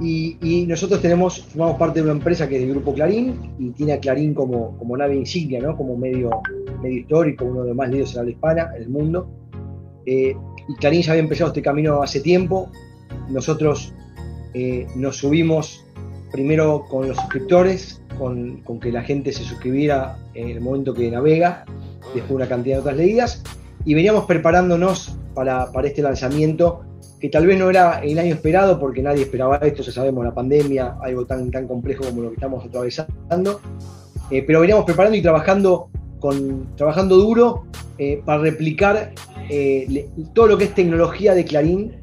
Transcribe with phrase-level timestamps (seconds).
[0.00, 3.94] Y, nosotros tenemos, formamos parte de una empresa que es del Grupo Clarín y tiene
[3.94, 5.76] a Clarín como, como nave insignia, ¿no?
[5.76, 6.30] como medio,
[6.82, 9.30] medio histórico, uno de los más leídos en habla hispana, en el mundo.
[10.04, 10.36] Eh,
[10.68, 12.70] y Clarín ya había empezado este camino hace tiempo.
[13.30, 13.94] Nosotros
[14.52, 15.84] eh, nos subimos
[16.30, 21.10] primero con los suscriptores, con, con, que la gente se suscribiera en el momento que
[21.10, 21.64] navega,
[22.14, 23.42] después una cantidad de otras leídas,
[23.84, 26.82] y veníamos preparándonos para, para este lanzamiento
[27.26, 30.32] que tal vez no era el año esperado porque nadie esperaba esto, ya sabemos, la
[30.32, 33.60] pandemia, algo tan, tan complejo como lo que estamos atravesando,
[34.30, 35.88] eh, pero veníamos preparando y trabajando,
[36.20, 37.64] con, trabajando duro
[37.98, 39.12] eh, para replicar
[39.50, 41.96] eh, todo lo que es tecnología de Clarín,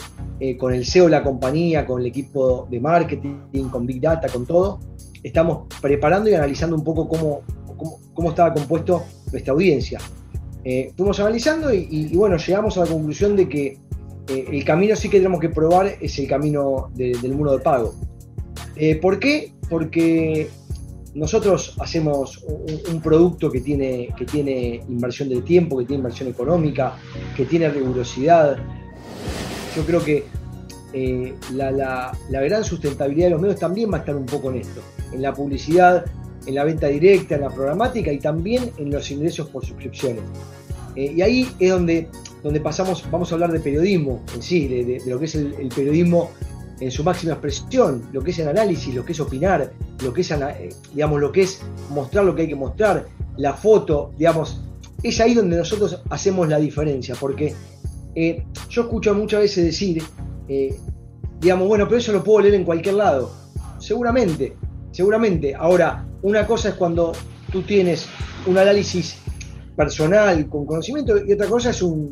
[0.59, 4.45] con el CEO de la compañía, con el equipo de marketing, con Big Data, con
[4.45, 4.81] todo.
[5.23, 7.43] Estamos preparando y analizando un poco cómo,
[8.13, 9.99] cómo, estaba compuesto nuestra audiencia.
[10.97, 13.77] fuimos analizando y bueno, llegamos a la conclusión de que
[14.27, 17.93] eh, el camino sí que tenemos que probar es el camino del muro de pago.
[18.75, 19.53] Eh, ¿Por qué?
[19.69, 20.49] Porque
[21.13, 22.43] nosotros hacemos
[22.89, 24.09] un, producto que tiene,
[24.87, 26.97] inversión del tiempo, que tiene inversión económica,
[27.35, 28.57] que tiene rigurosidad.
[29.75, 30.23] Yo creo que
[30.93, 34.81] eh, la, gran sustentabilidad de los medios también va a estar un poco en esto,
[35.11, 36.05] en la publicidad,
[36.45, 40.23] en la venta directa, en la programática y también en los ingresos por suscripciones.
[40.95, 42.09] Y ahí es donde
[42.43, 46.31] donde pasamos, vamos a hablar de periodismo en sí, de, lo que es el, periodismo
[46.79, 49.71] en su máxima expresión, lo que es el análisis, lo que es opinar,
[50.03, 53.53] lo que es, eh, digamos, lo que es mostrar lo que hay que mostrar, la
[53.53, 54.61] foto, digamos,
[55.01, 57.55] es ahí donde nosotros hacemos la diferencia, porque
[58.13, 60.03] eh, yo escucho muchas veces decir,
[60.49, 60.75] eh,
[61.39, 63.31] digamos, bueno, pero eso lo puedo leer en cualquier lado.
[63.79, 64.55] Seguramente,
[64.91, 65.55] seguramente.
[65.55, 67.13] Ahora, una cosa es cuando
[67.51, 68.07] tú tienes
[68.45, 69.17] un análisis
[69.75, 72.11] personal, con conocimiento, y otra cosa es un,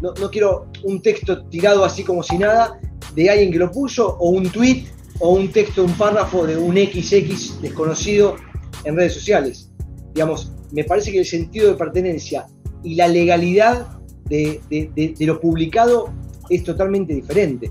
[0.00, 2.78] no, quiero un texto tirado así como si nada
[3.14, 4.84] de alguien que lo puso, o un tweet,
[5.20, 8.36] o un texto, un párrafo de un XX desconocido
[8.84, 9.70] en redes sociales.
[10.14, 12.46] Digamos, me parece que el sentido de pertenencia
[12.82, 13.86] y la legalidad
[14.24, 16.12] de, de lo publicado
[16.50, 17.70] es totalmente diferente.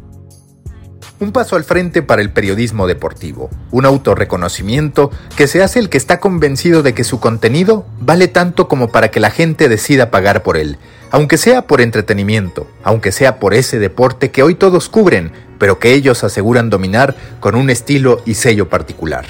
[1.23, 5.97] Un paso al frente para el periodismo deportivo, un autorreconocimiento que se hace el que
[5.97, 10.43] está convencido de que su contenido vale tanto como para que la gente decida pagar
[10.43, 10.77] por él,
[11.11, 15.93] aunque sea por entretenimiento, aunque sea por ese deporte que hoy todos cubren, pero que
[15.93, 19.23] ellos aseguran dominar con un estilo y sello particular.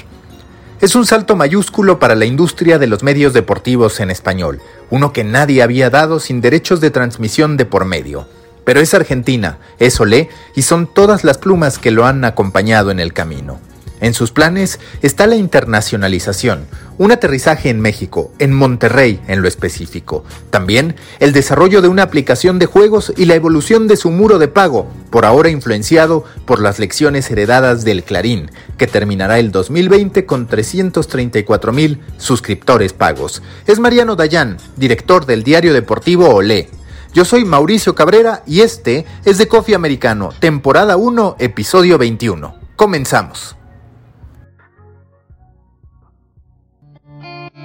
[0.80, 5.22] Es un salto mayúsculo para la industria de los medios deportivos en español, uno que
[5.22, 8.26] nadie había dado sin derechos de transmisión de por medio
[8.64, 13.00] pero es Argentina, es Olé y son todas las plumas que lo han acompañado en
[13.00, 13.60] el camino.
[14.00, 16.66] En sus planes está la internacionalización,
[16.98, 20.24] un aterrizaje en México, en Monterrey en lo específico.
[20.50, 24.48] También el desarrollo de una aplicación de juegos y la evolución de su muro de
[24.48, 30.48] pago, por ahora influenciado por las lecciones heredadas del Clarín, que terminará el 2020 con
[30.48, 33.42] 334 mil suscriptores pagos.
[33.66, 36.68] Es Mariano Dayan, director del diario deportivo Olé
[37.14, 42.56] yo soy Mauricio Cabrera y este es de Coffee Americano, temporada 1, episodio 21.
[42.74, 43.56] Comenzamos.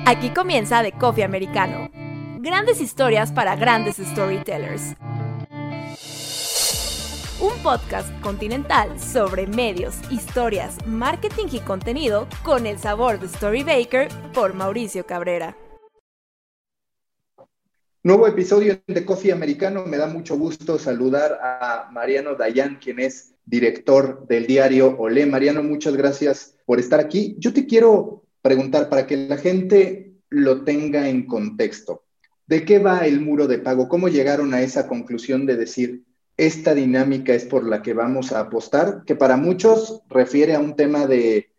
[0.05, 1.89] Aquí comienza de Coffee Americano.
[2.37, 4.95] Grandes historias para grandes storytellers.
[7.39, 14.09] Un podcast continental sobre medios, historias, marketing y contenido con el sabor de Story Baker
[14.31, 15.55] por Mauricio Cabrera.
[18.01, 19.85] Nuevo episodio de Coffee Americano.
[19.85, 25.25] Me da mucho gusto saludar a Mariano Dayan, quien es director del diario Olé.
[25.25, 27.35] Mariano, muchas gracias por estar aquí.
[27.39, 32.05] Yo te quiero preguntar para que la gente lo tenga en contexto.
[32.47, 33.89] ¿De qué va el muro de pago?
[33.89, 36.05] ¿Cómo llegaron a esa conclusión de decir,
[36.37, 39.03] esta dinámica es por la que vamos a apostar?
[39.05, 41.49] Que para muchos refiere a un tema de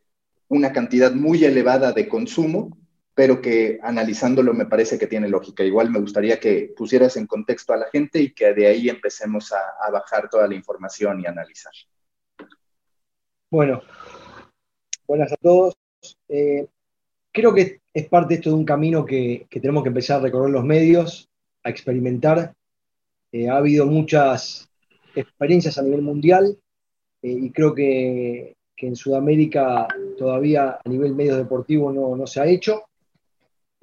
[0.48, 2.78] una cantidad muy elevada de consumo,
[3.14, 5.64] pero que analizándolo me parece que tiene lógica.
[5.64, 9.52] Igual me gustaría que pusieras en contexto a la gente y que de ahí empecemos
[9.52, 11.72] a, bajar toda la información y analizar.
[13.50, 13.82] Bueno,
[15.06, 15.74] buenas a todos.
[16.28, 16.66] Eh,
[17.32, 20.64] creo que es parte esto de un camino que, tenemos que empezar a recorrer los
[20.64, 21.28] medios,
[21.64, 22.54] a experimentar.
[23.32, 24.68] Eh, ha habido muchas
[25.14, 26.56] experiencias a nivel mundial
[27.22, 29.86] eh, y creo que, en Sudamérica
[30.16, 32.84] todavía a nivel medios deportivos no, no se ha hecho.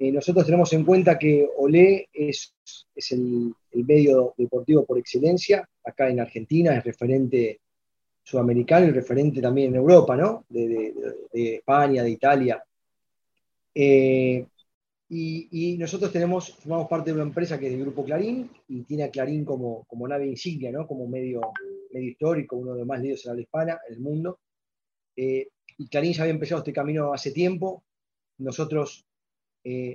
[0.00, 2.54] Eh, nosotros tenemos en cuenta que Olé es,
[3.10, 7.60] el, medio deportivo por excelencia, acá en Argentina, es referente
[8.22, 10.44] sudamericano y referente también en Europa, ¿no?
[10.48, 10.94] De,
[11.32, 12.62] España, de Italia.
[13.74, 14.46] Eh,
[15.08, 19.04] y, nosotros tenemos, formamos parte de una empresa que es el Grupo Clarín y tiene
[19.04, 20.86] a Clarín como, nave insignia, ¿no?
[20.86, 21.40] Como medio,
[21.92, 24.38] medio histórico, uno de los más leídos en la hispana, en el mundo.
[25.16, 27.82] y Clarín ya había empezado este camino hace tiempo.
[28.38, 29.07] Nosotros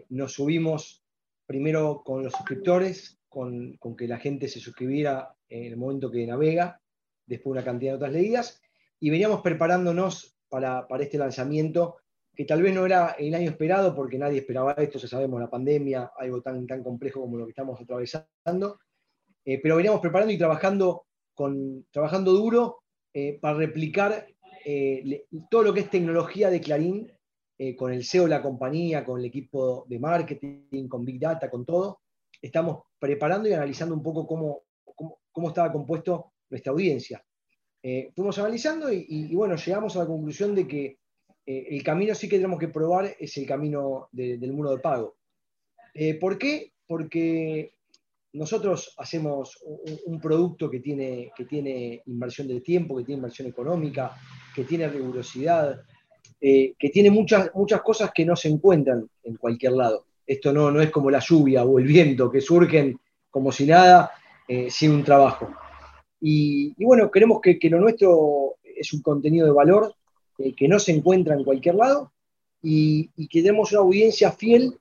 [0.10, 1.04] nos subimos
[1.46, 6.80] primero con los suscriptores, con, que la gente se suscribiera en el momento que navega,
[7.26, 8.62] después una cantidad de otras leídas,
[9.00, 11.98] y veníamos preparándonos para, este lanzamiento,
[12.36, 15.50] que tal vez no era el año esperado, porque nadie esperaba esto, ya sabemos, la
[15.50, 18.80] pandemia, algo tan, tan complejo como lo que estamos atravesando,
[19.46, 21.06] eh, pero veníamos preparando y trabajando,
[21.92, 22.84] trabajando duro
[23.14, 24.28] eh, para replicar
[24.66, 27.12] eh, todo lo que es tecnología de Clarín,
[27.78, 31.66] con el CEO de la compañía, con el equipo de marketing, con Big Data, con
[31.66, 32.02] todo,
[32.42, 34.64] estamos preparando y analizando un poco cómo,
[35.32, 37.24] cómo, estaba compuesto nuestra audiencia.
[37.82, 41.00] Eh, fuimos analizando y, bueno, llegamos a la conclusión de que
[41.46, 45.16] eh, el camino sí que tenemos que probar es el camino del muro de pago.
[45.94, 46.74] Eh, ¿Por qué?
[46.88, 47.76] Porque
[48.34, 49.60] nosotros hacemos
[50.06, 54.16] un, producto que tiene, que tiene inversión de tiempo, que tiene inversión económica,
[54.56, 55.82] que tiene rigurosidad,
[56.44, 60.06] que tiene muchas, muchas cosas que no se encuentran en cualquier lado.
[60.28, 63.00] Esto no, no es como la lluvia o el viento que surgen
[63.34, 64.12] como si nada,
[64.48, 65.50] eh, sin un trabajo.
[66.22, 69.96] Y, bueno, creemos que, lo nuestro es un contenido de valor
[70.38, 72.12] eh, que no se encuentra en cualquier lado
[72.62, 74.78] y, que tenemos una audiencia fiel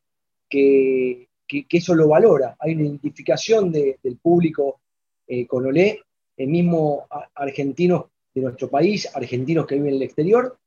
[0.51, 2.57] que, eso lo valora.
[2.61, 4.81] Hay una identificación del público
[5.27, 6.01] eh, con Olé,
[6.37, 8.05] el mismo argentinos
[8.35, 10.59] de nuestro país, argentinos que viven en el exterior.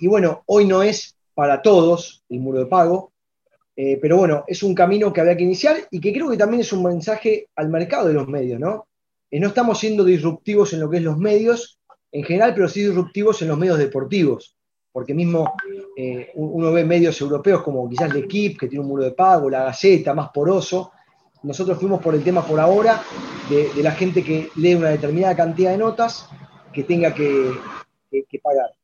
[0.00, 3.12] Y bueno, hoy no es para todos el muro de pago,
[3.82, 6.60] eh, pero bueno, es un camino que había que iniciar y que creo que también
[6.60, 8.88] es un mensaje al mercado de los medios, ¿no?
[9.30, 11.78] Eh, no estamos siendo disruptivos en lo que es los medios
[12.12, 14.54] en general, pero sí disruptivos en los medios deportivos,
[14.92, 15.54] porque mismo
[15.96, 19.64] eh, uno ve medios europeos como quizás L'Equipe, que tiene un muro de pago, La
[19.64, 20.92] Gaceta, más poroso.
[21.44, 23.00] Nosotros fuimos por el tema por ahora
[23.48, 26.28] de, la gente que lee una determinada cantidad de notas
[26.70, 27.50] que tenga que
[28.42, 28.79] pagar.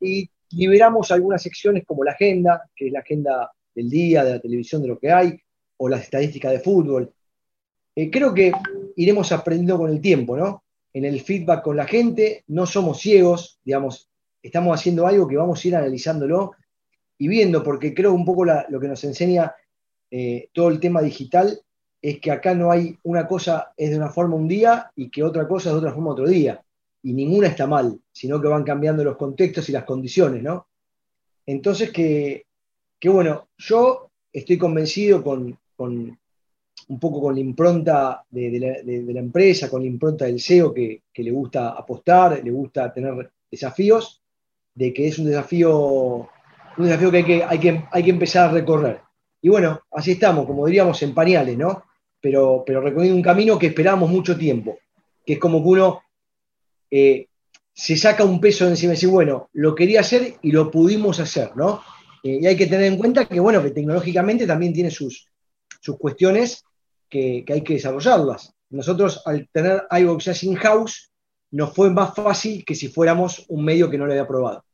[0.00, 4.40] Y liberamos algunas secciones como la agenda, que es la agenda del día, de la
[4.40, 5.38] televisión, de lo que hay,
[5.76, 7.12] o las estadísticas de fútbol.
[7.94, 8.52] Eh, creo que
[8.96, 10.64] iremos aprendiendo con el tiempo, ¿no?
[10.92, 14.08] En el feedback con la gente, no somos ciegos, digamos,
[14.42, 16.52] estamos haciendo algo que vamos a ir analizándolo
[17.18, 19.54] y viendo, porque creo un poco lo que nos enseña
[20.10, 21.60] eh, todo el tema digital
[22.02, 25.22] es que acá no hay una cosa es de una forma un día y que
[25.22, 26.62] otra cosa es de otra forma otro día.
[27.02, 30.68] Y ninguna está mal, sino que van cambiando los contextos y las condiciones, ¿no?
[31.46, 32.44] Entonces que
[33.00, 39.80] que bueno, yo estoy convencido con, un poco con la impronta de, la, empresa, con
[39.80, 44.22] la impronta del CEO que, le gusta apostar, le gusta tener desafíos,
[44.74, 46.28] de que es un desafío,
[46.76, 49.00] un desafío que hay que, hay que, hay que empezar a recorrer.
[49.40, 51.84] Y bueno, así estamos, como diríamos, en pañales, ¿no?
[52.20, 54.78] Pero, pero recorriendo un camino que esperamos mucho tiempo,
[55.24, 56.02] que es como que uno
[56.90, 57.26] eh,
[57.72, 61.56] se saca un peso encima y dice, bueno, lo quería hacer y lo pudimos hacer,
[61.56, 61.82] ¿no?
[62.22, 65.26] Eh, y hay que tener en cuenta que, bueno, que tecnológicamente también tiene sus,
[65.80, 66.64] sus cuestiones
[67.08, 68.54] que, hay que desarrollarlas.
[68.70, 71.10] Nosotros, al tener que sea in-house,
[71.52, 74.64] nos fue más fácil que si fuéramos un medio que no lo había probado.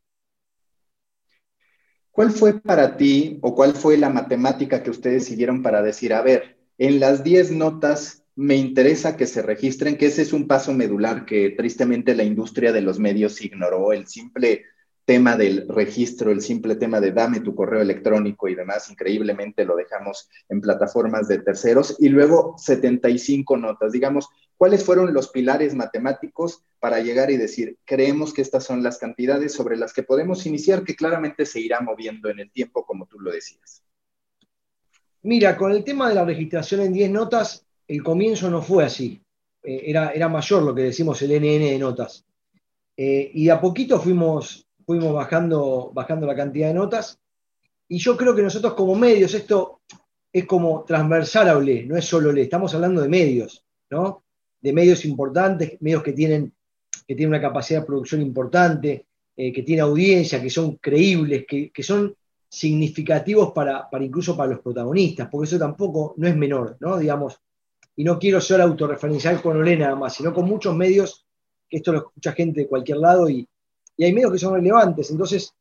[2.10, 6.22] ¿Cuál fue para ti o cuál fue la matemática que ustedes siguieron para decir, a
[6.22, 10.72] ver, en las 10 notas me interesa que se registren, que ese es un paso
[10.74, 14.66] medular que tristemente la industria de los medios ignoró, el simple
[15.06, 19.74] tema del registro, el simple tema de dame tu correo electrónico y demás, increíblemente lo
[19.74, 21.96] dejamos en plataformas de terceros.
[21.98, 28.34] Y luego 75 notas, digamos, ¿cuáles fueron los pilares matemáticos para llegar y decir, creemos
[28.34, 32.28] que estas son las cantidades sobre las que podemos iniciar, que claramente se irá moviendo
[32.28, 33.82] en el tiempo, como tú lo decías?
[35.22, 39.20] Mira, con el tema de la registración en 10 notas, el comienzo no fue así.
[39.62, 42.24] Eh, era, era mayor lo que decimos el NN de notas.
[42.96, 47.18] Eh, y de a poquito fuimos fuimos bajando, bajando la cantidad de notas.
[47.88, 49.80] Y yo creo que nosotros como medios, esto
[50.32, 54.24] es como transversal a OLE, no es solo OLE, estamos hablando de medios, ¿no?
[54.60, 56.52] De medios importantes, medios que tienen,
[57.06, 61.82] que tienen una capacidad de producción importante, eh, que tienen audiencia, que son creíbles, que,
[61.82, 62.14] son
[62.48, 66.96] significativos para, incluso para los protagonistas, porque eso tampoco no es menor, ¿no?
[66.96, 67.40] Digamos,
[67.96, 71.26] y no quiero ser autorreferencial con OLE nada más, sino con muchos medios,
[71.68, 73.48] que esto lo escucha gente de cualquier lado y,
[73.96, 75.10] y hay medios que son relevantes.
[75.10, 75.52] Entonces,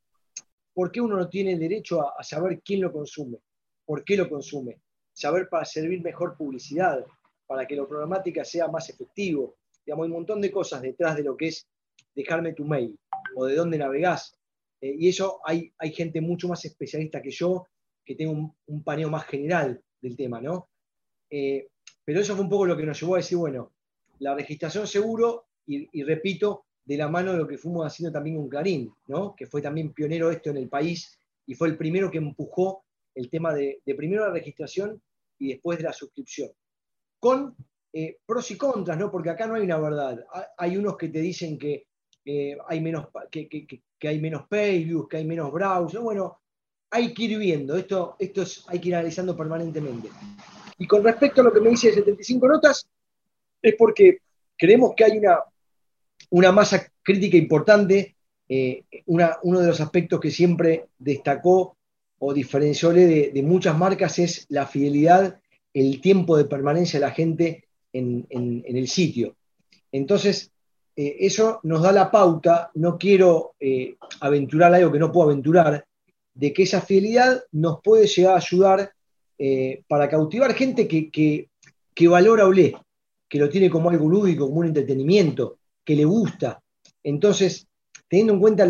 [0.73, 3.37] ¿por qué uno no tiene derecho a, saber quién lo consume?
[3.85, 4.81] ¿Por qué lo consume?
[5.13, 7.05] Saber para servir mejor publicidad,
[7.47, 9.55] para que la programática sea más efectivo.
[9.85, 11.65] Digamos, hay un montón de cosas detrás de lo que es
[12.13, 12.99] dejarme tu mail
[13.35, 14.37] o de dónde navegás.
[14.81, 17.67] Eh, y eso hay, hay gente mucho más especialista que yo
[18.03, 20.69] que tengo un, un paneo más general del tema, ¿no?
[21.29, 21.67] Eh,
[22.05, 23.74] pero eso fue un poco lo que nos llevó a decir, bueno,
[24.19, 28.47] la registración seguro, y repito, de la mano de lo que fuimos haciendo también con
[28.47, 29.35] Clarín, ¿no?
[29.35, 32.85] que fue también pionero esto en el país y fue el primero que empujó
[33.15, 35.01] el tema de, primero la registración
[35.39, 36.51] y después de la suscripción.
[37.19, 37.55] Con
[37.91, 39.12] eh, pros y contras, ¿no?
[39.12, 40.25] porque acá no hay una verdad.
[40.57, 41.88] Hay unos que te dicen que,
[42.67, 45.97] hay, menos, que, hay menos pay que hay menos browse.
[45.97, 46.39] Bueno,
[46.91, 50.09] hay que ir viendo, esto, esto hay que ir analizando permanentemente.
[50.77, 52.88] Y con respecto a lo que me dice de 75 notas,
[53.62, 54.20] es porque
[54.58, 55.39] creemos que hay una,
[56.32, 58.15] una masa crítica importante.
[58.48, 61.77] Eh, uno de los aspectos que siempre destacó
[62.20, 65.39] o diferenció de, muchas marcas es la fidelidad,
[65.74, 69.36] el tiempo de permanencia de la gente en, el sitio.
[69.91, 70.51] Entonces,
[70.96, 75.86] eh, eso nos da la pauta, no quiero eh, aventurar algo que no puedo aventurar,
[76.34, 78.94] de que esa fidelidad nos puede llegar a ayudar
[79.87, 82.75] para cautivar gente que, que, valora o lee,
[83.27, 86.61] que lo tiene como algo lúdico, como un entretenimiento, que le gusta.
[87.03, 87.67] Entonces,
[88.07, 88.67] teniendo en cuenta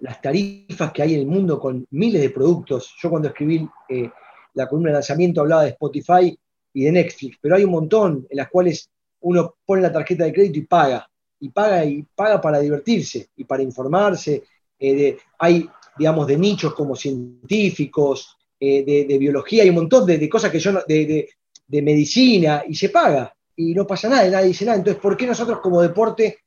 [0.00, 4.10] las tarifas que hay en el mundo con miles de productos, yo cuando escribí eh,
[4.54, 6.38] la columna de lanzamiento hablaba de Spotify
[6.72, 10.32] y de Netflix, pero hay un montón en las cuales uno pone la tarjeta de
[10.32, 11.08] crédito y paga,
[11.40, 14.44] y paga y paga para divertirse y para informarse.
[14.78, 15.68] Eh, hay,
[15.98, 20.72] digamos, de nichos como científicos, eh, de, biología, hay un montón de, cosas que yo,
[20.86, 21.28] de,
[21.66, 24.78] de medicina, y se paga, y no pasa nada, y nadie dice nada.
[24.78, 26.38] Entonces, ¿por qué nosotros como deporte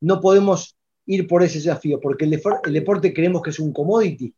[0.00, 0.76] no podemos
[1.08, 2.30] ir por ese desafío, porque el,
[2.72, 4.32] deporte creemos que es un commodity,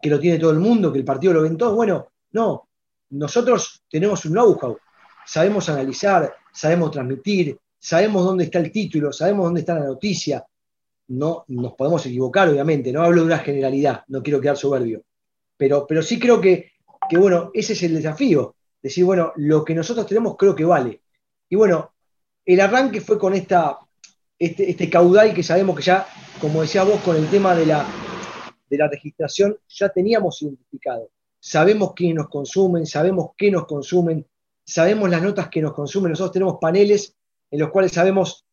[0.00, 1.74] que lo tiene todo el mundo, que el partido lo ven todos.
[1.74, 2.68] Bueno, no,
[3.10, 4.78] nosotros tenemos un know-how,
[5.26, 10.44] sabemos analizar, sabemos transmitir, sabemos dónde está el título, sabemos dónde está la noticia.
[11.08, 15.02] No nos podemos equivocar, obviamente, no hablo de una generalidad, no quiero quedar soberbio,
[15.56, 16.72] pero, pero sí creo que,
[17.08, 21.02] que, bueno, ese es el desafío, decir, bueno, lo que nosotros tenemos creo que vale.
[21.48, 21.94] Y bueno,
[22.44, 23.78] el arranque fue con esta
[24.38, 26.06] este, este, caudal que sabemos que ya,
[26.40, 27.86] como decía vos, con el tema de la,
[28.68, 31.10] de la registración, ya teníamos identificado.
[31.38, 34.26] Sabemos quiénes nos consumen, sabemos qué nos consumen,
[34.64, 36.10] sabemos las notas que nos consumen.
[36.10, 37.16] Nosotros tenemos paneles
[37.50, 38.44] en los cuales sabemos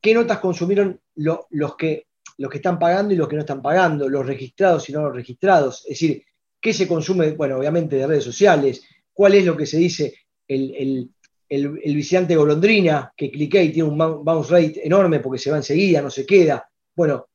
[0.00, 2.06] qué notas consumieron los, que,
[2.38, 5.14] los que están pagando y los que no están pagando, los registrados y no los
[5.14, 5.82] registrados.
[5.84, 6.24] Es decir,
[6.60, 10.14] qué se consume, bueno, obviamente de redes sociales, cuál es lo que se dice,
[10.46, 11.10] el,
[11.48, 16.00] el, visitante golondrina, que cliqué y tiene un bounce rate enorme porque se va enseguida,
[16.00, 16.68] no se queda.
[16.94, 17.26] Bueno,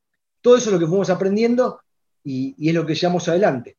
[0.42, 1.82] todo eso es lo que fuimos aprendiendo
[2.24, 3.78] y, es lo que llevamos adelante.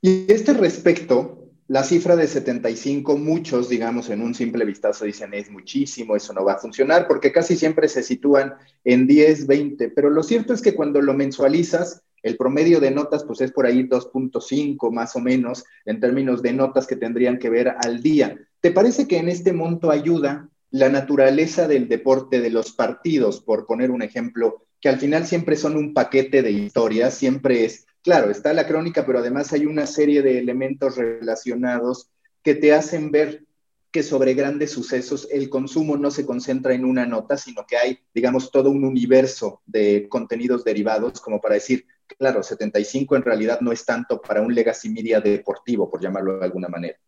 [0.00, 5.50] Y este respecto, la cifra de 75, muchos, digamos, en un simple vistazo dicen es
[5.50, 8.54] muchísimo, eso no va a funcionar, porque casi siempre se sitúan
[8.84, 13.24] en 10, 20, pero lo cierto es que cuando lo mensualizas, el promedio de notas,
[13.24, 17.50] pues es por ahí 2.5 más o menos en términos de notas que tendrían que
[17.50, 18.38] ver al día.
[18.60, 23.66] ¿Te parece que en este monto ayuda la naturaleza del deporte de los partidos, por
[23.66, 28.30] poner un ejemplo, que al final siempre son un paquete de historias, siempre es, claro,
[28.30, 32.10] está la crónica, pero además hay una serie de elementos relacionados
[32.42, 33.44] que te hacen ver
[33.90, 37.98] que sobre grandes sucesos el consumo no se concentra en una nota, sino que hay,
[38.14, 41.86] digamos, todo un universo de contenidos derivados, como para decir,
[42.16, 46.44] claro, 75 en realidad no es tanto para un legacy media deportivo, por llamarlo de
[46.44, 46.98] alguna manera.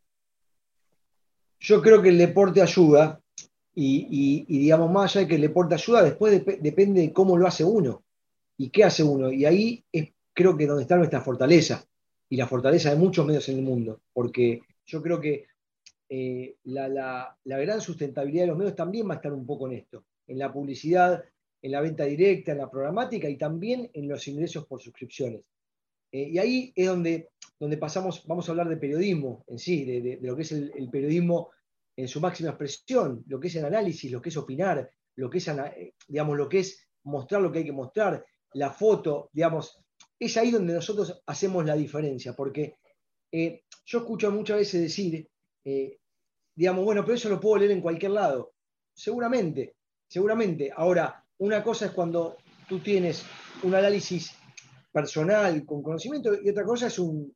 [1.58, 3.20] Yo creo que el deporte ayuda,
[3.74, 7.64] y, digamos más allá de que el deporte ayuda, después depende de cómo lo hace
[7.64, 8.02] uno
[8.56, 9.30] y qué hace uno.
[9.30, 11.84] Y ahí es, creo que donde está nuestra fortaleza
[12.28, 15.46] y la fortaleza de muchos medios en el mundo, porque yo creo que
[16.08, 20.04] eh, la, gran sustentabilidad de los medios también va a estar un poco en esto,
[20.26, 21.22] en la publicidad,
[21.62, 25.42] en la venta directa, en la programática y también en los ingresos por suscripciones.
[26.12, 30.18] Eh, y ahí es donde, donde pasamos, vamos a hablar de periodismo en sí, de,
[30.22, 31.50] lo que es el, periodismo
[31.96, 35.38] en su máxima expresión, lo que es el análisis, lo que es opinar, lo que
[35.38, 38.24] es, eh, digamos, lo que es mostrar lo que hay que mostrar,
[38.54, 39.80] la foto, digamos,
[40.18, 42.76] es ahí donde nosotros hacemos la diferencia, porque
[43.32, 45.28] eh, yo escucho muchas veces decir,
[46.54, 48.54] digamos, bueno, pero eso lo puedo leer en cualquier lado.
[48.92, 49.76] Seguramente,
[50.08, 50.70] seguramente.
[50.74, 52.36] Ahora, una cosa es cuando
[52.68, 53.24] tú tienes
[53.62, 54.32] un análisis
[54.92, 57.34] personal con conocimiento y otra cosa es un,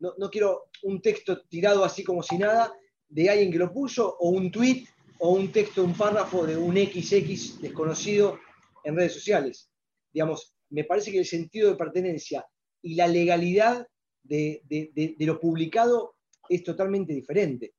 [0.00, 2.72] no, quiero un texto tirado así como si nada
[3.08, 4.86] de alguien que lo puso o un tweet
[5.20, 8.40] o un texto, un párrafo de un XX desconocido
[8.82, 9.70] en redes sociales.
[10.12, 12.44] Digamos, me parece que el sentido de pertenencia
[12.82, 13.86] y la legalidad
[14.24, 16.16] de, de lo publicado
[16.48, 17.74] es totalmente diferente.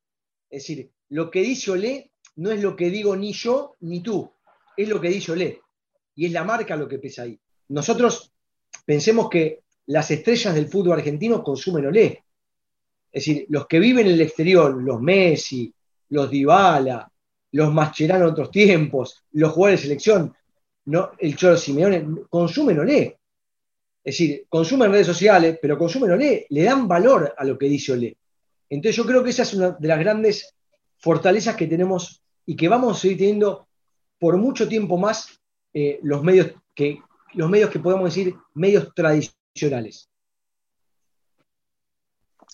[0.50, 4.02] Es decir, lo que dice o lee no es lo que digo ni yo ni
[4.02, 4.32] tú,
[4.78, 5.60] es lo que dice o lee
[6.16, 7.40] y es la marca lo que pesa ahí.
[7.70, 8.32] Nosotros
[8.86, 12.24] pensemos que las estrellas del fútbol argentino consumen olé.
[13.12, 15.74] Es decir, los que viven en el exterior, los Messi,
[16.10, 17.10] los Dybala
[17.56, 20.36] los Mascherano en otros tiempos, los jugadores de selección,
[20.88, 23.18] no, el Cholo Simeone, consumen Olé.
[24.04, 27.94] Es decir, consumen redes sociales, pero consumen Olé, le dan valor a lo que dice
[27.94, 28.18] Olé.
[28.70, 30.54] Entonces yo creo que esa es una de las grandes
[30.98, 33.70] fortalezas que tenemos y que vamos a seguir teniendo
[34.20, 35.40] por mucho tiempo más
[35.76, 37.02] eh, los medios que
[37.34, 40.10] los medios que podemos decir medios tradicionales.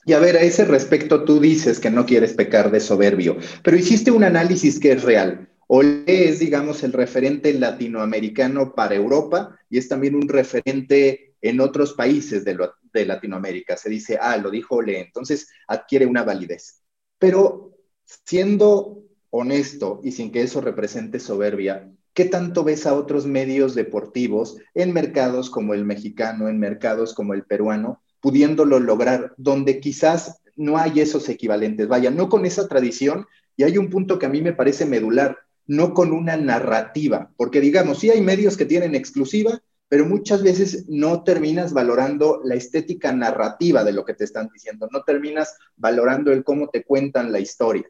[0.05, 3.77] Y a ver, a ese respecto tú dices que no quieres pecar de soberbio, pero
[3.77, 5.47] hiciste un análisis que es real.
[5.67, 11.93] Ole es, digamos, el referente latinoamericano para Europa y es también un referente en otros
[11.93, 12.57] países de,
[12.91, 13.77] de Latinoamérica.
[13.77, 16.81] Se dice, ah, lo dijo Ole, entonces adquiere una validez.
[17.19, 17.77] Pero
[18.25, 24.57] siendo honesto y sin que eso represente soberbia, ¿qué tanto ves a otros medios deportivos
[24.73, 30.77] en mercados como el mexicano, en mercados como el peruano, pudiéndolo lograr, donde quizás no
[30.77, 31.87] hay esos equivalentes?
[31.87, 33.25] Vaya, no con esa tradición,
[33.55, 35.37] y hay un punto que a mí me parece medular,
[35.67, 40.85] no con una narrativa, porque digamos, sí hay medios que tienen exclusiva, pero muchas veces
[40.87, 46.31] no terminas valorando la estética narrativa de lo que te están diciendo, no terminas valorando
[46.31, 47.89] el cómo te cuentan la historia.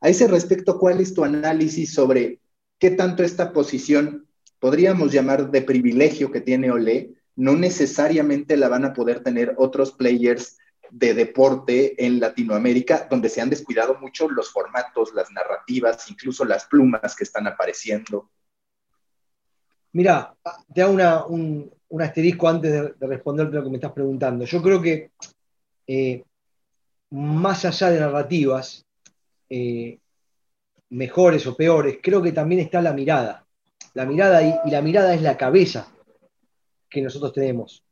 [0.00, 2.40] A ese respecto, ¿cuál es tu análisis sobre
[2.82, 4.26] qué tanto esta posición
[4.58, 9.92] podríamos llamar de privilegio que tiene Olé, no necesariamente la van a poder tener otros
[9.92, 10.58] players
[10.90, 16.64] de deporte en Latinoamérica, donde se han descuidado mucho los formatos, las narrativas, incluso las
[16.64, 18.28] plumas que están apareciendo?
[19.92, 20.34] Mira,
[20.74, 24.44] te hago un, asterisco antes de, responderte lo que me estás preguntando.
[24.44, 25.12] Yo creo que
[25.86, 26.24] eh,
[27.10, 28.84] más allá de narrativas,
[29.48, 30.00] eh,
[30.92, 33.46] mejores o peores, creo que también está la mirada.
[33.94, 35.92] La mirada y, la mirada es la cabeza
[36.88, 37.82] que nosotros tenemos.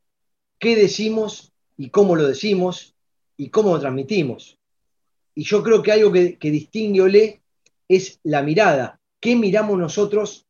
[0.58, 2.94] ¿Qué decimos y cómo lo decimos
[3.36, 4.58] y cómo lo transmitimos?
[5.34, 7.40] Y yo creo que algo que, distingue Olé
[7.88, 9.00] es la mirada.
[9.18, 10.46] ¿Qué miramos nosotros,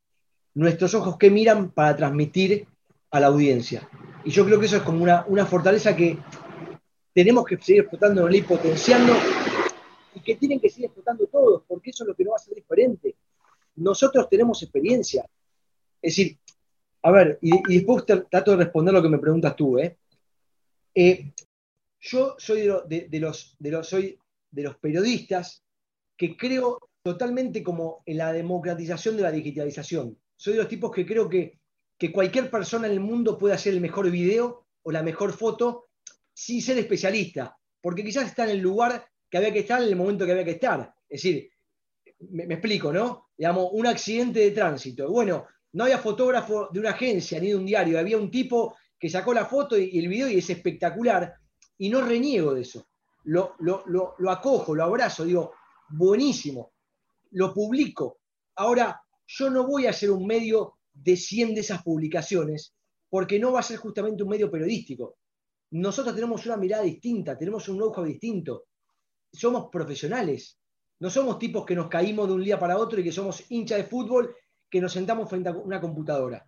[0.54, 2.66] nuestros ojos, qué miran para transmitir
[3.12, 3.88] a la audiencia?
[4.24, 6.18] Y yo creo que eso es como una, una fortaleza que
[7.14, 9.14] tenemos que seguir explotando potenciando
[10.14, 12.40] y que tienen que seguir explotando todos, porque eso es lo que no va a
[12.40, 13.16] ser diferente.
[13.76, 15.24] Nosotros tenemos experiencia.
[16.02, 16.38] Es decir,
[17.02, 19.96] a ver, y, después trato de responder lo que me preguntas tú, ¿eh?
[20.94, 21.32] eh
[22.02, 22.66] yo soy de,
[23.20, 24.18] los, de, los, soy
[24.50, 25.62] de los periodistas
[26.16, 30.18] que creo totalmente como en la democratización de la digitalización.
[30.36, 31.58] Soy de los tipos que creo que,
[31.98, 35.88] que cualquier persona en el mundo puede hacer el mejor video o la mejor foto
[36.32, 39.96] sin ser especialista, porque quizás está en el lugar que había que estar en el
[39.96, 40.94] momento que había que estar.
[41.08, 41.50] Es decir,
[42.30, 43.28] me, explico, ¿no?
[43.36, 45.08] Digamos, un accidente de tránsito.
[45.10, 49.08] Bueno, no había fotógrafo de una agencia ni de un diario, había un tipo que
[49.08, 51.34] sacó la foto y, el video y es espectacular.
[51.78, 52.88] Y no reniego de eso.
[53.24, 55.54] Lo, lo, acojo, lo abrazo, digo,
[55.88, 56.72] buenísimo.
[57.30, 58.18] Lo publico.
[58.56, 62.74] Ahora, yo no voy a hacer un medio de 100 de esas publicaciones
[63.08, 65.16] porque no va a ser justamente un medio periodístico.
[65.70, 68.64] Nosotros tenemos una mirada distinta, tenemos un know-how distinto
[69.32, 70.58] somos profesionales.
[70.98, 73.76] No somos tipos que nos caímos de un día para otro y que somos hincha
[73.76, 74.34] de fútbol
[74.68, 76.46] que nos sentamos frente a una computadora.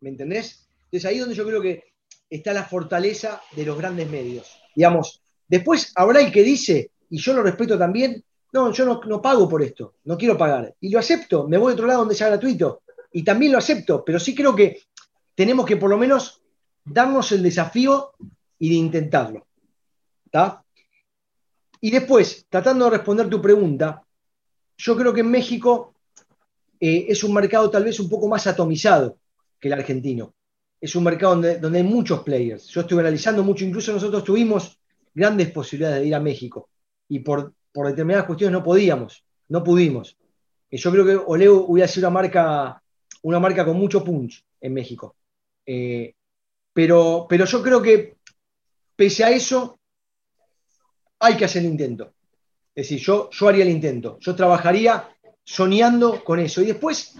[0.00, 0.68] ¿Me entendés?
[0.84, 1.84] Entonces ahí es donde yo creo que
[2.30, 4.58] está la fortaleza de los grandes medios.
[4.74, 9.20] Digamos, después habrá el que dice, y yo lo respeto también, no, yo no, no
[9.20, 10.74] pago por esto, no quiero pagar.
[10.80, 12.82] Y lo acepto, me voy a otro lado donde sea gratuito.
[13.12, 14.82] Y también lo acepto, pero sí creo que
[15.34, 16.42] tenemos que por lo menos
[16.84, 18.12] darnos el desafío
[18.58, 19.46] y de intentarlo.
[20.24, 20.64] ¿Está?
[21.80, 24.02] Y después, tratando de responder tu pregunta,
[24.76, 25.94] yo creo que en México
[26.80, 29.18] eh, es un mercado tal vez un poco más atomizado
[29.58, 30.34] que el argentino.
[30.80, 32.66] Es un mercado donde, hay muchos players.
[32.68, 34.78] Yo estuve analizando mucho, incluso nosotros tuvimos
[35.12, 36.68] grandes posibilidades de ir a México
[37.08, 40.16] y por, determinadas cuestiones no podíamos, no pudimos.
[40.70, 42.82] Yo creo que Oleo hubiera sido una marca,
[43.22, 45.16] una marca con mucho punch en México.
[45.66, 46.14] Eh,
[46.72, 48.16] pero, pero yo creo que
[48.94, 49.77] pese a eso,
[51.18, 52.12] hay que hacer el intento.
[52.74, 55.08] Es decir, yo, yo haría el intento, yo trabajaría
[55.44, 57.14] soñando con eso y después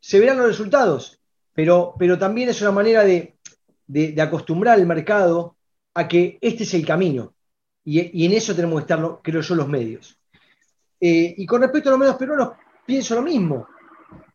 [0.00, 1.20] se verán los resultados,
[1.52, 3.36] pero, pero también es una manera de,
[4.20, 5.56] acostumbrar al mercado
[5.94, 7.34] a que este es el camino
[7.84, 10.18] y, en eso tenemos que estar, creo yo, los medios.
[11.00, 12.52] Eh, y con respecto a los medios peruanos,
[12.84, 13.66] pienso lo mismo.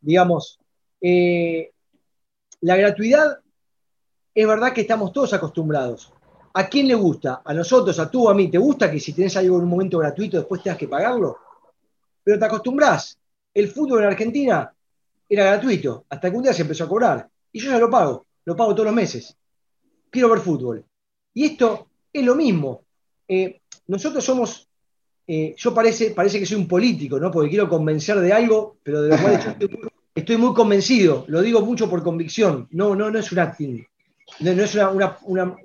[0.02, 0.60] Digamos,
[1.02, 1.72] eh,
[2.62, 3.40] la gratuidad
[4.34, 6.12] es verdad que estamos todos acostumbrados.
[6.58, 7.42] ¿A quién le gusta?
[7.44, 8.50] ¿A nosotros, a tú, a mí?
[8.50, 11.38] ¿Te gusta que si tenés algo en un momento gratuito después tengas que pagarlo?
[12.24, 13.18] Pero te acostumbrás.
[13.54, 14.74] El fútbol en Argentina
[15.28, 17.30] era gratuito, hasta que un día se empezó a cobrar.
[17.52, 19.36] Y yo ya lo pago, lo pago todos los meses.
[20.10, 20.86] Quiero ver fútbol.
[21.34, 22.84] Y esto es lo mismo.
[23.28, 24.68] Eh, nosotros somos
[25.28, 27.32] eh, yo parece, parece que soy un político, ¿no?
[27.32, 29.34] Porque quiero convencer de algo, pero de lo cual
[30.16, 31.26] estoy, muy convencido.
[31.28, 32.68] Lo digo mucho por convicción.
[32.72, 33.86] No, no, no es un acting.
[34.40, 35.56] No, es una,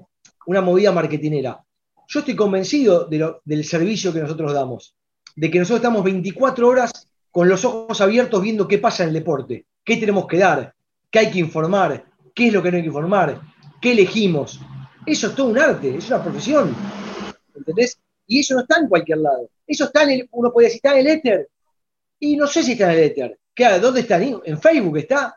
[0.47, 1.63] movida marketinera.
[2.09, 3.09] Yo estoy convencido
[3.45, 4.97] del servicio que nosotros damos.
[5.37, 9.15] De que nosotros estamos 24 horas con los ojos abiertos viendo qué pasa en el
[9.15, 10.75] deporte, qué tenemos que dar,
[11.11, 13.41] qué hay que informar, qué es lo que no hay que informar,
[13.81, 14.61] qué elegimos.
[15.07, 16.75] Eso es todo un arte, es una profesión.
[17.55, 17.99] ¿Entendés?
[18.27, 19.49] Y eso no está en cualquier lado.
[19.67, 21.49] Eso está en el, uno puede en el éter.
[22.19, 23.39] Y no sé si está en el éter.
[23.81, 24.21] ¿Dónde está?
[24.23, 25.37] En Facebook está.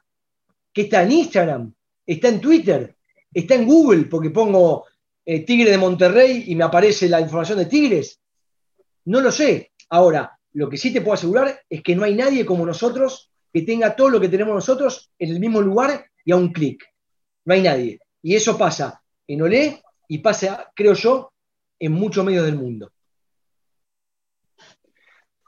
[0.71, 1.73] ¿Qué está en Instagram?
[2.05, 2.95] ¿Está en Twitter?
[3.33, 4.05] ¿Está en Google?
[4.05, 4.85] Porque pongo
[5.25, 8.19] eh, Tigre de Monterrey y me aparece la información de Tigres.
[9.05, 9.71] No lo sé.
[9.89, 13.62] Ahora, lo que sí te puedo asegurar es que no hay nadie como nosotros que
[13.62, 16.83] tenga todo lo que tenemos nosotros en el mismo lugar y a un clic.
[17.45, 17.99] No hay nadie.
[18.21, 21.31] Y eso pasa en Olé y pasa, creo yo,
[21.79, 22.91] en muchos medios del mundo.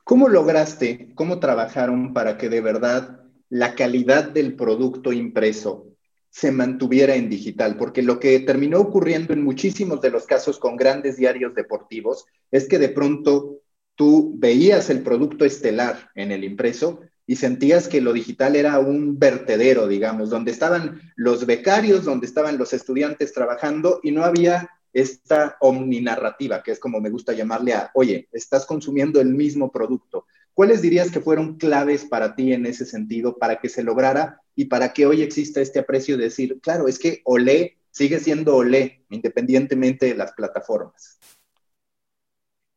[0.03, 5.94] ¿Cómo lograste, cómo trabajaron para que de verdad la calidad del producto impreso
[6.35, 7.77] se mantuviera en digital?
[7.77, 12.67] Porque lo que terminó ocurriendo en muchísimos de los casos con grandes diarios deportivos es
[12.67, 13.61] que de pronto
[13.95, 19.17] tú veías el producto estelar en el impreso y sentías que lo digital era un
[19.17, 25.55] vertedero, digamos, donde estaban los becarios, donde estaban los estudiantes trabajando y no había esta
[25.61, 30.25] omninarrativa, que es como me gusta llamarle a, oye, estás consumiendo el mismo producto.
[30.53, 34.65] ¿Cuáles dirías que fueron claves para ti en ese sentido, para que se lograra y
[34.65, 39.05] para que hoy exista este aprecio de decir, claro, es que Olé sigue siendo Olé,
[39.09, 41.17] independientemente de las plataformas?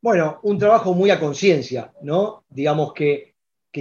[0.01, 2.45] Bueno, un trabajo muy a conciencia, ¿no?
[2.49, 3.35] Digamos que,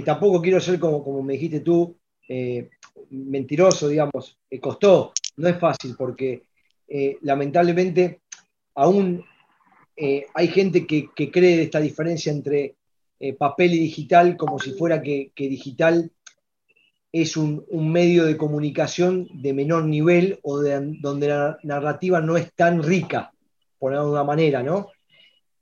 [0.04, 1.96] tampoco quiero ser como, como me dijiste tú,
[2.28, 2.70] eh,
[3.10, 6.42] mentiroso, digamos, costó, no es fácil porque
[6.88, 8.22] eh, lamentablemente
[8.74, 9.24] aún
[9.96, 12.74] eh, hay gente que, cree esta diferencia entre
[13.36, 16.10] papel y digital como si fuera que, digital
[17.12, 22.52] es un, medio de comunicación de menor nivel o de, donde la narrativa no es
[22.54, 23.32] tan rica,
[23.78, 24.88] por alguna manera, ¿no?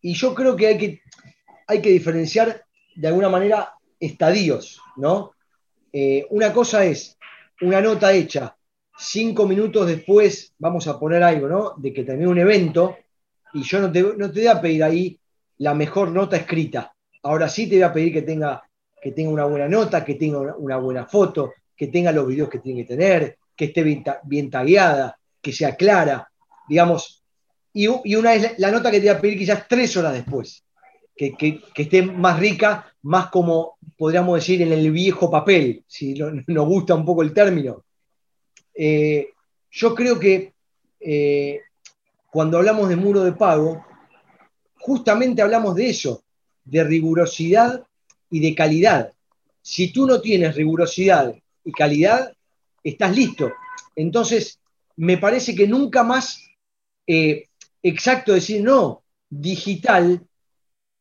[0.01, 1.01] Y yo creo que hay que,
[1.67, 5.33] hay que diferenciar de alguna manera estadios, ¿no?
[6.29, 7.17] una cosa es
[7.63, 8.55] una nota hecha
[8.97, 11.75] cinco minutos después, vamos a poner algo, ¿no?
[11.77, 12.97] De que termine un evento,
[13.53, 15.21] y yo no te, no te voy a pedir ahí
[15.59, 16.93] la mejor nota escrita.
[17.23, 18.63] Ahora sí te voy a pedir que tenga,
[19.07, 22.59] que tenga una buena nota, que tenga una, buena foto, que tenga los videos que
[22.59, 26.29] tiene que tener, que esté bien, bien tagueada, que sea clara,
[26.69, 27.23] digamos.
[27.73, 30.65] Y, una es la nota que te voy a pedir quizás tres horas después,
[31.15, 36.13] que, esté más rica, más como podríamos decir en el viejo papel, si
[36.49, 37.85] nos gusta un poco el término.
[38.75, 39.29] Eh,
[39.71, 40.53] yo creo que
[40.99, 41.61] eh,
[42.29, 43.87] cuando hablamos de muro de pago,
[44.81, 46.25] justamente hablamos de eso,
[46.65, 47.86] de rigurosidad
[48.31, 49.13] y de calidad.
[49.63, 51.35] Si tú no tienes rigurosidad
[51.65, 52.33] y calidad,
[52.83, 53.53] estás listo.
[53.95, 54.61] Entonces,
[54.97, 56.43] me parece que nunca más
[57.07, 57.49] eh,
[57.83, 60.27] exacto decir, no, digital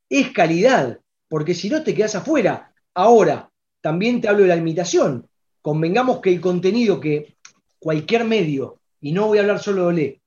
[0.10, 2.74] es calidad, porque si no te quedas afuera.
[2.94, 3.50] Ahora,
[3.82, 5.28] también te hablo de la limitación.
[5.62, 7.36] Convengamos que el contenido que
[7.80, 10.22] cualquier medio, y no voy a hablar solo de Olé,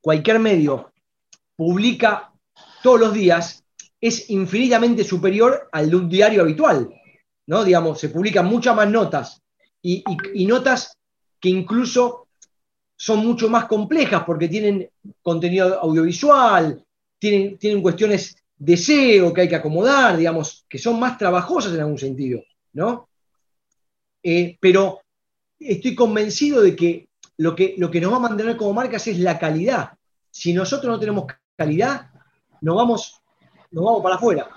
[0.00, 0.92] cualquier medio
[1.56, 2.32] publica
[2.82, 3.61] todos los días,
[4.02, 6.92] es infinitamente superior al de un diario habitual.
[7.46, 7.64] ¿no?
[7.64, 9.40] Digamos, se publican muchas más notas
[9.80, 10.04] y,
[10.44, 10.98] notas
[11.40, 12.26] que incluso
[12.96, 14.90] son mucho más complejas porque tienen
[15.22, 16.84] contenido audiovisual,
[17.18, 21.80] tienen, tienen cuestiones de SEO que hay que acomodar, digamos, que son más trabajosas en
[21.80, 23.08] algún sentido, ¿no?
[24.22, 25.00] Eh, pero
[25.58, 29.18] estoy convencido de que lo, que lo que nos va a mantener como marcas es
[29.18, 29.90] la calidad.
[30.30, 32.10] Si nosotros no tenemos calidad,
[32.60, 33.21] nos vamos,
[33.72, 34.48] nos vamos para afuera.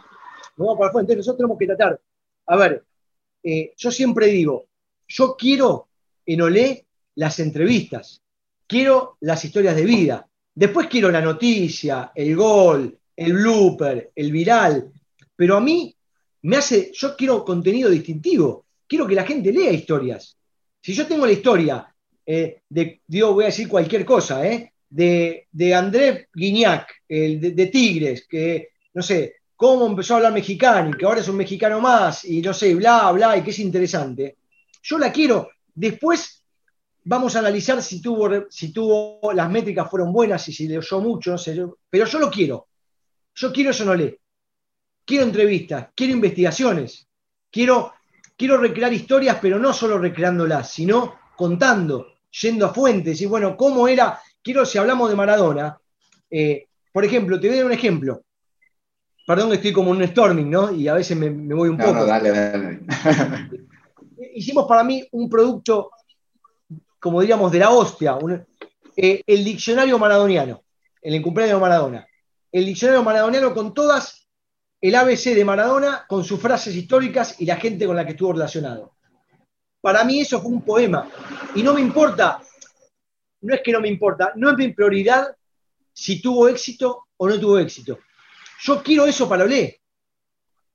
[0.57, 1.01] Nos vamos para afuera.
[1.03, 1.99] Entonces nosotros tenemos que tratar.
[2.47, 2.83] A ver,
[3.43, 4.67] eh, yo siempre digo,
[5.07, 5.89] yo quiero
[6.25, 8.21] en Olé las entrevistas,
[8.67, 10.27] quiero las historias de vida.
[10.53, 14.91] Después quiero la noticia, el gol, el blooper, el viral.
[15.35, 15.95] Pero a mí
[16.43, 18.65] me hace, yo quiero contenido distintivo.
[18.87, 20.37] Quiero que la gente lea historias.
[20.81, 25.47] Si yo tengo la historia eh, de, digo, voy a decir cualquier cosa, eh, de,
[25.51, 30.97] de André Guignac, el de, Tigres, que, no sé, cómo empezó a hablar mexicano y
[30.97, 34.37] que ahora es un mexicano más y no sé, bla, bla, y que es interesante.
[34.81, 35.49] Yo la quiero.
[35.73, 36.43] Después
[37.03, 40.99] vamos a analizar si tuvo, si tuvo las métricas fueron buenas y si le oyó
[41.01, 42.67] mucho, no sé, pero yo lo quiero.
[43.35, 44.19] Yo quiero eso no le.
[45.05, 47.07] Quiero entrevistas, quiero investigaciones,
[47.51, 47.93] quiero
[48.37, 53.87] quiero recrear historias, pero no solo recreándolas, sino contando, yendo a fuentes, y bueno, ¿cómo
[53.87, 54.19] era?
[54.41, 55.77] Quiero, si hablamos de Maradona,
[56.29, 58.24] eh, por ejemplo, te voy a dar un ejemplo.
[59.25, 60.71] Perdón que estoy como en un storming, ¿no?
[60.71, 61.93] Y a veces me, voy un poco.
[61.93, 62.79] No, dale, dale.
[64.35, 65.91] Hicimos para mí un producto,
[66.99, 68.17] como diríamos, de la hostia,
[68.95, 70.61] eh, el diccionario maradoniano,
[71.01, 72.07] el cumpleaños de Maradona.
[72.51, 74.25] El diccionario maradoniano con todas
[74.81, 78.33] el ABC de Maradona, con sus frases históricas y la gente con la que estuvo
[78.33, 78.93] relacionado.
[79.81, 81.09] Para mí eso fue un poema.
[81.55, 82.39] Y no me importa,
[83.41, 85.35] no es que no me importa, no es mi prioridad
[85.91, 87.97] si tuvo éxito o no tuvo éxito.
[88.61, 89.81] Yo quiero eso para Olé.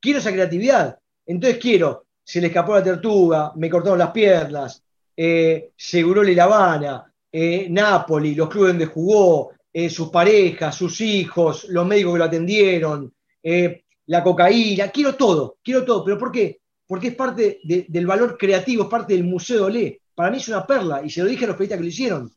[0.01, 0.99] Quiero esa creatividad.
[1.27, 4.83] Entonces quiero, se le escapó la tortuga, me cortaron las piernas,
[5.17, 11.87] eh, Segurole La Habana, eh, los clubes donde jugó, eh, sus parejas, sus hijos, los
[11.87, 16.05] médicos que lo atendieron, eh, la cocaína, quiero todo, quiero todo.
[16.05, 16.61] ¿Pero por qué?
[16.87, 20.01] Porque es parte del valor creativo, es parte del Museo Olé.
[20.15, 22.33] Para mí es una perla, y se lo dije a los periodistas que lo hicieron.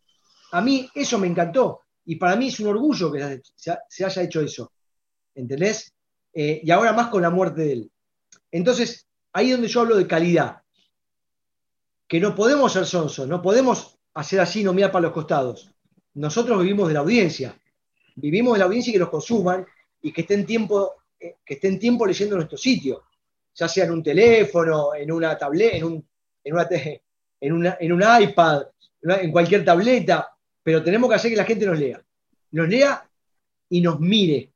[0.51, 4.41] A mí eso me encantó, y para mí es un orgullo que se haya hecho
[4.41, 4.71] eso.
[5.35, 5.93] ¿Entendés?
[6.33, 7.91] Eh, y ahora más con la muerte de él.
[8.51, 10.61] Entonces, ahí es donde yo hablo de calidad.
[12.07, 15.71] Que no podemos ser sonsos, no podemos hacer así, no mirar para los costados.
[16.13, 17.59] Nosotros vivimos de la audiencia.
[18.15, 19.65] Vivimos de la audiencia y que nos consuman
[20.01, 23.03] y que estén tiempo, eh, que estén tiempo leyendo nuestro sitio.
[23.55, 26.07] Ya sea en un teléfono, en una tableta, en un,
[26.43, 26.67] en, una,
[27.39, 28.63] en, en un iPad,
[29.01, 30.29] en cualquier tableta,
[30.61, 32.03] pero tenemos que hacer que la gente nos lea.
[32.51, 33.09] Nos lea
[33.69, 34.52] y nos mire,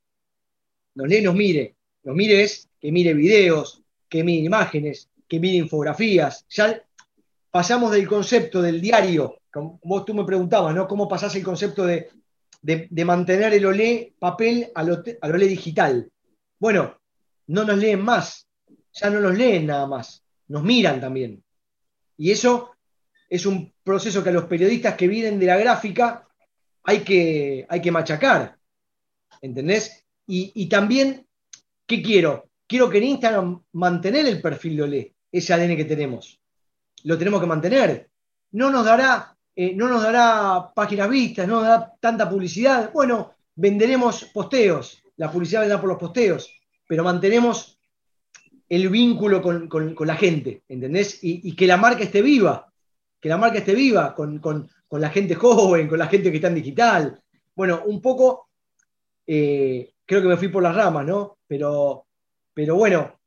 [0.98, 1.76] nos lee nos mire.
[2.02, 6.44] Nos mire es que mire videos, que mire imágenes, que mire infografías.
[6.50, 6.82] Ya
[7.52, 10.88] pasamos del concepto del diario, como tú me preguntabas, ¿no?
[10.88, 12.10] ¿Cómo pasás el concepto de,
[13.04, 16.10] mantener el olé papel al, al olé digital?
[16.58, 16.98] Bueno,
[17.46, 18.48] no nos leen más,
[18.92, 21.44] ya no nos leen nada más, nos miran también.
[22.16, 22.72] Y eso
[23.30, 26.26] es un proceso que a los periodistas que vienen de la gráfica
[26.82, 28.58] hay que, hay que machacar.
[29.40, 30.07] ¿Entendés?
[30.30, 31.26] Y, también,
[31.86, 32.50] ¿qué quiero?
[32.66, 36.38] Quiero que en Instagram mantener el perfil de Olé, ese ADN que tenemos.
[37.04, 38.10] Lo tenemos que mantener.
[38.52, 42.92] No nos dará, eh, no nos dará páginas vistas, no nos dará tanta publicidad.
[42.92, 45.02] Bueno, venderemos posteos.
[45.16, 46.52] La publicidad vendrá por los posteos,
[46.86, 47.78] pero mantenemos
[48.68, 51.20] el vínculo con, la gente, ¿entendés?
[51.22, 52.70] Y, que la marca esté viva,
[53.18, 56.54] que la marca esté viva con, la gente joven, con la gente que está en
[56.56, 57.22] digital.
[57.54, 58.50] Bueno, un poco
[59.26, 61.36] eh, creo que me fui por las ramas, ¿no?
[61.46, 62.06] Pero,
[62.54, 63.20] pero bueno,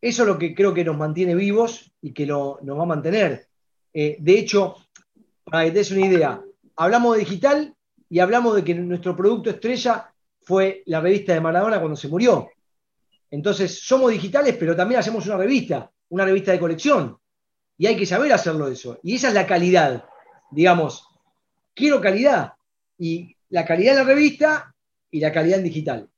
[0.00, 3.48] eso es lo que creo que nos mantiene vivos y que nos va a mantener.
[3.92, 4.76] Eh, de hecho,
[5.44, 6.42] para que te des una idea,
[6.76, 7.74] hablamos de digital
[8.10, 12.50] y hablamos de que nuestro producto estrella fue la revista de Maradona cuando se murió.
[13.30, 17.16] Entonces, somos digitales, pero también hacemos una revista, una revista de colección.
[17.78, 19.00] Y hay que saber hacerlo eso.
[19.02, 20.04] Y esa es la calidad.
[20.50, 21.08] Digamos,
[21.72, 22.52] quiero calidad.
[22.98, 24.74] Y la calidad de la revista
[25.10, 26.10] y la calidad digital.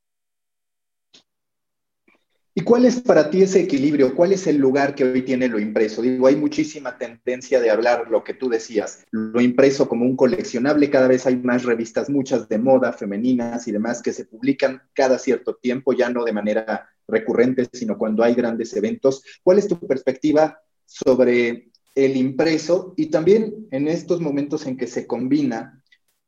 [2.54, 4.14] ¿Y cuál es para ti ese equilibrio?
[4.14, 6.02] ¿Cuál es el lugar que hoy tiene lo impreso?
[6.02, 10.90] Digo, hay muchísima tendencia de hablar lo que tú decías, lo impreso como un coleccionable.
[10.90, 15.18] Cada vez hay más revistas, muchas de moda, femeninas y demás, que se publican cada
[15.18, 19.24] cierto tiempo, ya no de manera recurrente, sino cuando hay grandes eventos.
[19.42, 25.06] ¿Cuál es tu perspectiva sobre el impreso y también en estos momentos en que se
[25.06, 25.81] combina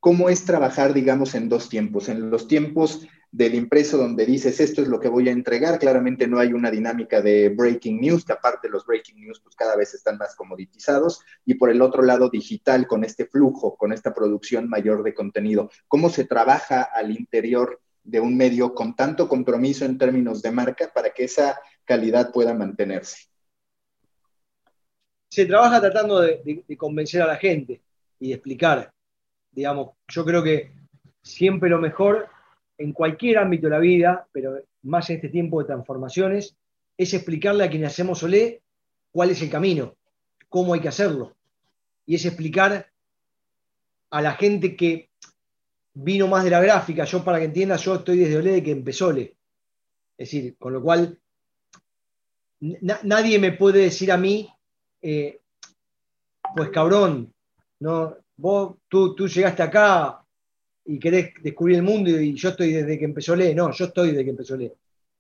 [0.05, 2.11] cómo es trabajar, digamos, en dos tiempos.
[2.11, 6.27] En los tiempos del impreso donde dices esto es lo que voy a entregar, claramente
[6.27, 9.95] no hay una dinámica de breaking news, que aparte los breaking news pues cada vez
[9.95, 14.69] están más comoditizados, y por el otro lado digital, con este flujo, con esta producción
[14.69, 15.71] mayor de contenido.
[15.89, 20.93] ¿Cómo se trabaja al interior de un medio con tanto compromiso en términos de marca
[20.95, 23.29] para que esa calidad pueda mantenerse?
[25.31, 27.81] Se trabaja tratando de, de convencer a la gente
[28.21, 28.94] y de explicar
[29.55, 30.73] digamos, yo creo que
[31.23, 32.29] siempre lo mejor
[32.79, 36.57] en cualquier ámbito de la vida, pero más en este tiempo de transformaciones,
[36.97, 38.63] es explicarle a quienes hacemos Olé
[39.11, 39.95] cuál es el camino,
[40.49, 41.35] cómo hay que hacerlo.
[42.07, 42.91] Y es explicar
[44.11, 45.11] a la gente que
[45.95, 48.73] vino más de la gráfica, yo para que entienda, yo estoy desde Olé de que
[48.73, 49.37] empezó Olé.
[50.17, 51.19] Es decir, con lo cual
[52.61, 54.49] nadie me puede decir a mí,
[55.03, 55.41] eh,
[56.55, 57.33] pues cabrón,
[57.81, 60.25] no, vos, tú, tú llegaste acá
[60.85, 63.55] y querés descubrir el mundo y yo estoy desde que empezó Le.
[63.55, 64.73] No, yo estoy desde que empezó Le.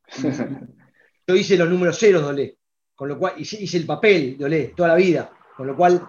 [1.27, 2.59] Yo hice los números ceros de Olé,
[2.95, 6.07] con lo cual hice, el papel de Olé toda la vida, con lo cual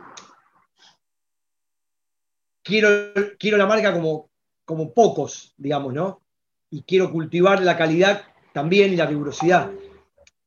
[2.61, 4.29] quiero, quiero la marca como,
[4.65, 6.21] como pocos, digamos, ¿no?
[6.69, 9.71] Y quiero cultivar la calidad también y la rigurosidad.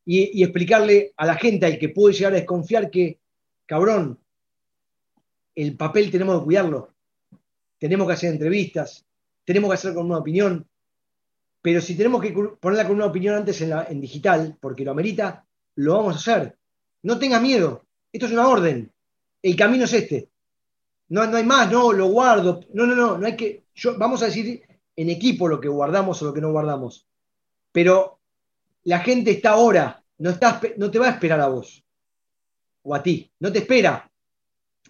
[0.05, 3.21] Y, y explicarle a la gente, al que puede llegar a desconfiar, que,
[3.65, 4.19] cabrón,
[5.59, 6.95] el papel tenemos que cuidarlo.
[7.79, 9.05] Tenemos que hacer entrevistas,
[9.45, 10.67] tenemos que hacer con una opinión.
[11.61, 15.45] pero si tenemos que ponerla con una opinión antes en, digital, porque lo amerita,
[15.75, 16.57] lo vamos a hacer.
[17.03, 18.93] No tengas miedo, esto es una orden,
[19.43, 20.29] el camino es este.
[21.09, 22.61] No, no hay más, no, lo guardo.
[22.73, 23.65] No, no, no, no hay que.
[23.97, 24.63] Vamos a decir
[24.95, 27.07] en equipo lo que guardamos o lo que no guardamos.
[27.73, 28.21] Pero
[28.85, 30.31] la gente está ahora, no,
[30.77, 31.85] no te va a esperar a vos
[32.83, 34.08] o a ti, no te espera.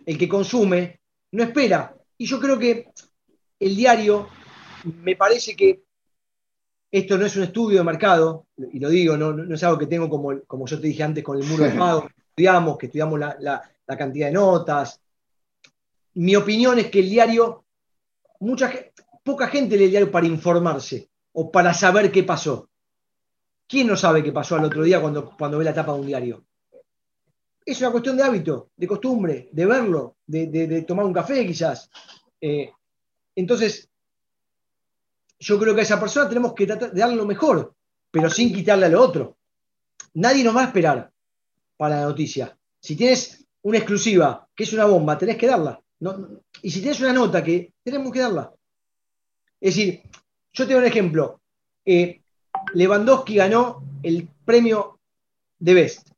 [0.06, 1.00] El que consume
[1.32, 1.94] no espera.
[2.16, 2.90] Y yo creo que
[3.60, 4.28] el diario,
[5.02, 5.82] me parece que
[6.90, 9.86] esto no es un estudio de mercado, y lo digo, no, no es algo que
[9.86, 12.86] tengo como, como yo te dije antes con el muro de pago, que estudiamos, que
[12.86, 13.36] estudiamos la,
[13.88, 15.00] la cantidad de notas.
[16.14, 17.64] Mi opinión es que el diario,
[18.40, 18.72] mucha,
[19.24, 22.68] poca gente lee el diario para informarse o para saber qué pasó.
[23.66, 26.06] ¿Quién no sabe qué pasó al otro día cuando, cuando ve la tapa de un
[26.06, 26.44] diario?
[27.68, 31.90] Es una cuestión de hábito, de costumbre, de verlo, de, tomar un café quizás.
[32.40, 32.72] Eh,
[33.36, 33.90] entonces,
[35.38, 37.74] yo creo que a esa persona tenemos que tratar de darle lo mejor,
[38.10, 39.36] pero sin quitarle a lo otro.
[40.14, 41.12] Nadie nos va a esperar
[41.76, 42.58] para la noticia.
[42.80, 45.78] Si tienes una exclusiva, que es una bomba, tenés que darla.
[46.62, 48.50] y si tienes una nota, que tenemos que darla.
[49.60, 50.04] Es decir,
[50.54, 51.42] yo tengo un ejemplo.
[51.84, 52.22] Eh,
[52.72, 55.00] Lewandowski ganó el premio
[55.58, 56.17] de Best.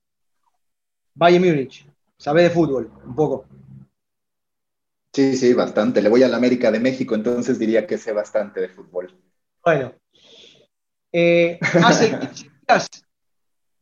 [1.21, 1.87] Bayern Múnich.
[2.17, 3.45] Sabe de fútbol, un poco.
[5.13, 6.01] Sí, sí, bastante.
[6.01, 9.15] Le voy a la América de México, entonces diría que sé bastante de fútbol.
[9.63, 9.93] Bueno.
[11.13, 12.19] Eh, hace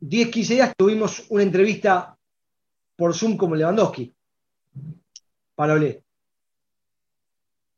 [0.01, 2.17] 10, 15 días tuvimos una entrevista
[2.97, 4.13] por Zoom como Lewandowski.
[5.55, 6.03] Para Olé.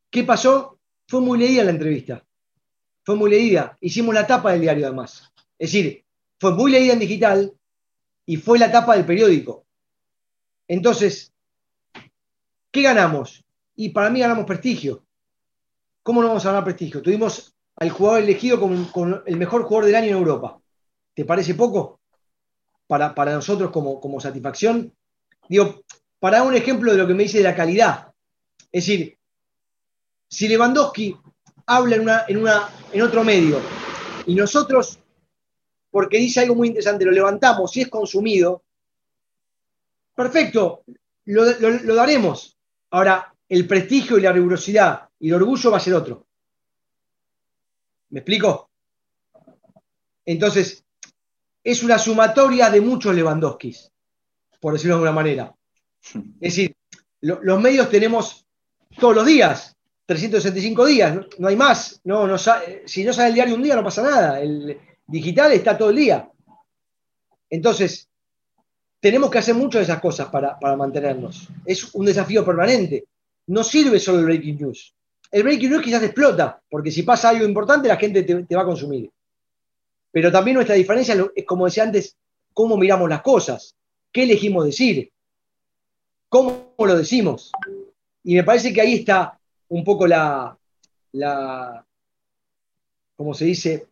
[0.10, 0.80] ¿Qué pasó?
[1.08, 2.26] Fue muy leída la entrevista.
[3.04, 3.78] Fue muy leída.
[3.80, 5.32] Hicimos la tapa del diario además.
[5.60, 6.04] Es decir,
[6.40, 7.54] fue muy leída en digital
[8.32, 9.66] y fue la tapa del periódico.
[10.66, 11.34] Entonces,
[12.72, 13.44] ¿qué ganamos?
[13.76, 15.04] Y para mí ganamos prestigio.
[16.02, 17.02] ¿Cómo no vamos a ganar prestigio?
[17.02, 20.62] Tuvimos al jugador elegido como, el mejor jugador del año en Europa.
[21.14, 22.00] ¿Te parece poco?
[22.88, 24.96] Para, para nosotros como, como satisfacción.
[25.50, 25.84] Digo,
[26.18, 28.14] para dar un ejemplo de lo que me dice de la calidad.
[28.72, 29.18] Es decir,
[30.30, 31.18] si Lewandowski
[31.66, 33.60] habla en, una, en, una, en otro medio
[34.26, 35.01] y nosotros,
[35.92, 38.64] porque dice algo muy interesante, lo levantamos y es consumido,
[40.16, 40.84] perfecto,
[41.26, 42.58] lo, daremos.
[42.90, 46.26] Ahora, el prestigio y la rigurosidad y el orgullo va a ser otro.
[48.10, 48.70] ¿Me explico?
[50.26, 50.84] Entonces,
[51.64, 53.92] es una sumatoria de muchos Lewandowskis
[54.62, 55.56] por decirlo de alguna manera.
[56.40, 56.78] Es decir,
[57.20, 58.46] los medios tenemos
[58.98, 59.76] todos los días,
[60.06, 62.00] 365 días, no, hay más.
[62.06, 64.40] No, no, si no sale el diario un día no pasa nada.
[65.12, 66.30] Digital está todo el día.
[67.50, 68.10] Entonces,
[69.00, 71.50] tenemos que hacer muchas de esas cosas para, mantenernos.
[71.66, 73.06] Es un desafío permanente.
[73.48, 74.96] No sirve solo el breaking news.
[75.32, 78.62] El breaking news quizás explota, porque si pasa algo importante la gente te, te va
[78.62, 79.10] a consumir.
[80.12, 82.16] Pero también nuestra diferencia es, como decía antes,
[82.54, 83.76] cómo miramos las cosas.
[84.12, 85.12] ¿Qué elegimos decir?
[86.30, 87.52] ¿Cómo lo decimos?
[88.24, 89.38] Y me parece que ahí está
[89.70, 90.58] un poco la,
[91.14, 91.86] la
[93.16, 93.88] como se dice,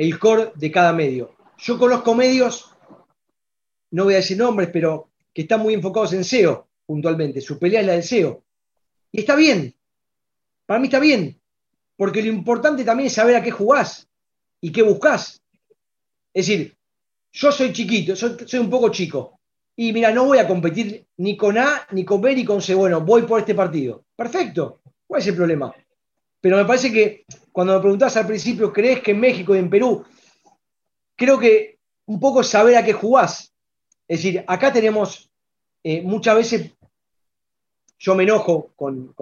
[0.00, 1.36] el core de cada medio.
[1.58, 2.70] Yo conozco medios,
[3.90, 7.42] no voy a decir nombres, pero que están muy enfocados en SEO puntualmente.
[7.42, 8.42] Su pelea es la del SEO.
[9.12, 9.74] Y está bien.
[10.64, 11.38] Para mí está bien.
[11.96, 14.08] Porque lo importante también es saber a qué jugás
[14.62, 15.42] y qué buscás.
[16.32, 16.78] Es decir,
[17.32, 19.38] yo soy chiquito, soy un poco chico
[19.76, 22.74] y mira, no voy a competir ni con A, ni con B, ni con C.
[22.74, 24.06] Bueno, voy por este partido.
[24.16, 24.80] Perfecto.
[25.06, 25.74] ¿Cuál es el problema?
[26.40, 29.70] Pero me parece que cuando me preguntabas al principio, ¿crees que en México y en
[29.70, 30.04] Perú?
[31.16, 33.52] Creo que un poco saber a qué jugás.
[34.08, 35.30] Es decir, acá tenemos
[35.84, 36.70] eh, muchas veces,
[37.98, 39.14] yo me enojo con,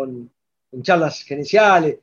[0.72, 1.98] en charlas gerenciales.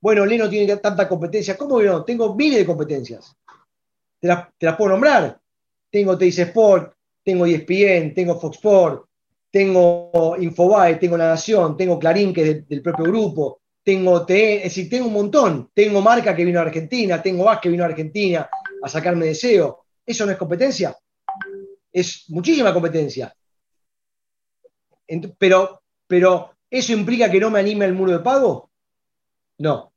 [0.00, 1.56] Bueno, Leno tiene tanta competencia.
[1.56, 2.04] ¿Cómo que no?
[2.04, 3.34] Tengo miles de competencias.
[4.20, 5.40] Te las, te las puedo nombrar.
[5.90, 9.06] Tengo Teis Sport, tengo ESPN, tengo Fox Sport,
[9.50, 14.62] tengo Infobae, tengo La Nación, tengo Clarín, que es del, propio grupo, tengo TE, es
[14.64, 15.70] decir, tengo un montón.
[15.72, 18.50] Tengo Marca que vino a Argentina, tengo VAS que vino a Argentina
[18.82, 19.86] a sacarme deseo.
[20.04, 20.94] ¿Eso no es competencia?
[21.90, 23.34] Es muchísima competencia.
[25.38, 28.68] Pero, pero, ¿eso implica que no me anime al muro de pago?
[29.56, 29.94] No,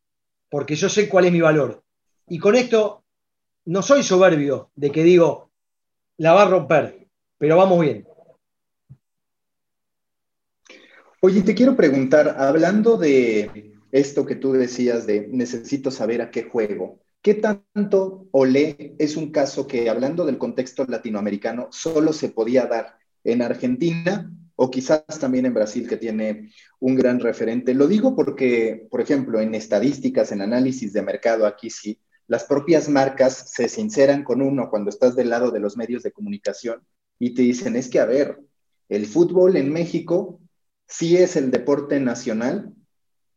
[0.49, 1.83] porque yo sé cuál es mi valor.
[2.29, 3.03] Y con esto
[3.65, 5.51] no soy soberbio de que digo,
[6.15, 8.07] la va a romper pero vamos bien.
[11.19, 16.43] Oye, te quiero preguntar, hablando de esto que tú decías de necesito saber a qué
[16.43, 22.65] juego, ¿qué tanto Olé es un caso que, hablando del contexto latinoamericano, solo se podía
[22.65, 27.73] dar en Argentina o quizás también en Brasil, que tiene un gran referente?
[27.73, 32.87] Lo digo porque, por ejemplo, en estadísticas, en análisis de mercado, aquí sí, las propias
[32.87, 36.81] marcas se sinceran con uno cuando estás del lado de los medios de comunicación
[37.19, 38.39] y te dicen, es que, a ver,
[38.87, 40.39] el fútbol en México
[40.87, 42.73] sí es el deporte nacional,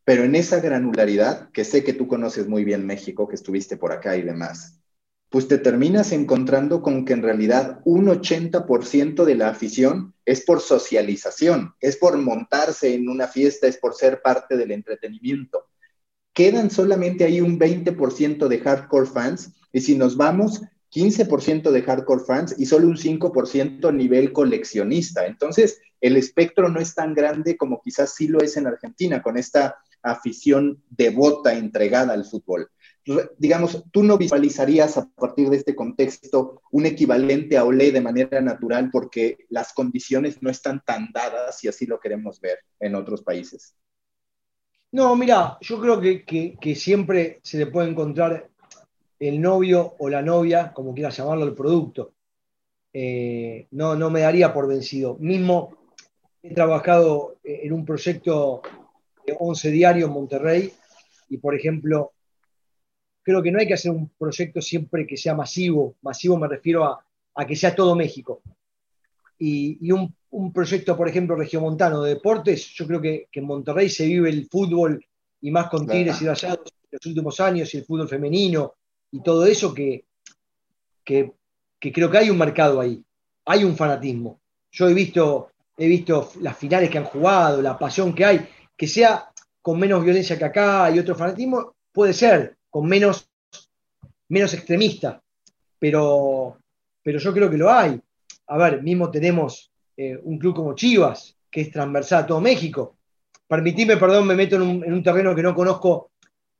[0.04, 3.92] pero en esa granularidad, que sé que tú conoces muy bien México, que estuviste por
[3.92, 4.80] acá y demás,
[5.30, 10.60] pues te terminas encontrando con que en realidad un 80% de la afición es por
[10.60, 15.66] socialización, es por montarse en una fiesta, es por ser parte del entretenimiento
[16.34, 22.24] quedan solamente ahí un 20% de hardcore fans y si nos vamos, 15% de hardcore
[22.24, 25.26] fans y solo un 5% a nivel coleccionista.
[25.26, 29.38] Entonces, el espectro no es tan grande como quizás sí lo es en Argentina, con
[29.38, 32.70] esta afición devota, entregada al fútbol.
[33.38, 38.40] Digamos, tú no visualizarías a partir de este contexto un equivalente a Olé de manera
[38.40, 43.22] natural porque las condiciones no están tan dadas y así lo queremos ver en otros
[43.22, 43.76] países.
[44.92, 48.48] No, mira, yo creo que, siempre se le puede encontrar
[49.18, 52.12] el novio o la novia, como quieras llamarlo, el producto.
[52.92, 55.16] Eh, no, no me daría por vencido.
[55.18, 55.76] Mismo
[56.42, 58.62] he trabajado en un proyecto
[59.38, 60.72] 11 diarios en Monterrey
[61.28, 62.12] y, por ejemplo,
[63.22, 65.96] creo que no hay que hacer un proyecto siempre que sea masivo.
[66.02, 68.42] Masivo me refiero a, que sea todo México.
[69.38, 73.88] Y, y un un proyecto, por ejemplo, regiomontano de deportes, yo creo que, en Monterrey
[73.88, 75.04] se vive el fútbol
[75.40, 78.74] y más con Tigres y Rayados en los últimos años y el fútbol femenino
[79.12, 80.06] y todo eso que,
[81.04, 81.32] que,
[81.80, 83.00] creo que hay un mercado ahí,
[83.44, 84.40] hay un fanatismo.
[84.72, 88.86] Yo he visto, he visto las finales que han jugado, la pasión que hay, que
[88.86, 89.30] sea
[89.64, 93.30] con menos violencia que acá y otro fanatismo, puede ser, con menos,
[94.28, 95.22] menos extremista,
[95.78, 96.58] pero,
[97.02, 97.98] pero yo creo que lo hay.
[98.48, 102.96] A ver, mismo tenemos eh, un club como Chivas, que es transversal a todo México.
[103.46, 106.10] Permitime, perdón, me meto en un, terreno que no conozco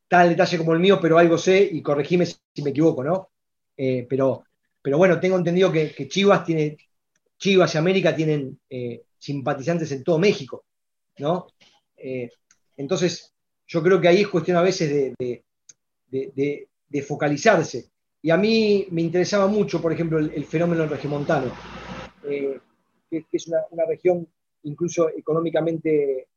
[0.08, 3.30] tal detalle como el mío, pero algo sé y corregime si me equivoco, ¿no?
[3.76, 4.44] Eh, pero,
[4.80, 6.76] pero bueno, tengo entendido que, Chivas tiene,
[7.36, 10.64] Chivas y América tienen eh, simpatizantes en todo México,
[11.18, 11.48] ¿no?
[12.76, 13.32] Entonces,
[13.66, 16.68] yo creo que ahí es cuestión a veces de,
[17.06, 17.90] focalizarse.
[18.22, 21.52] Y a mí me interesaba mucho, por ejemplo, el, el fenómeno regimontano
[23.22, 24.26] que, es una, región
[24.62, 26.28] incluso económicamente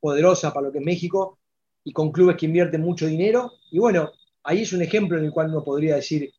[0.00, 1.38] poderosa para lo que es México
[1.82, 3.52] y con clubes que invierten mucho dinero.
[3.70, 6.32] Y bueno, ahí es un ejemplo en el cual uno podría decir,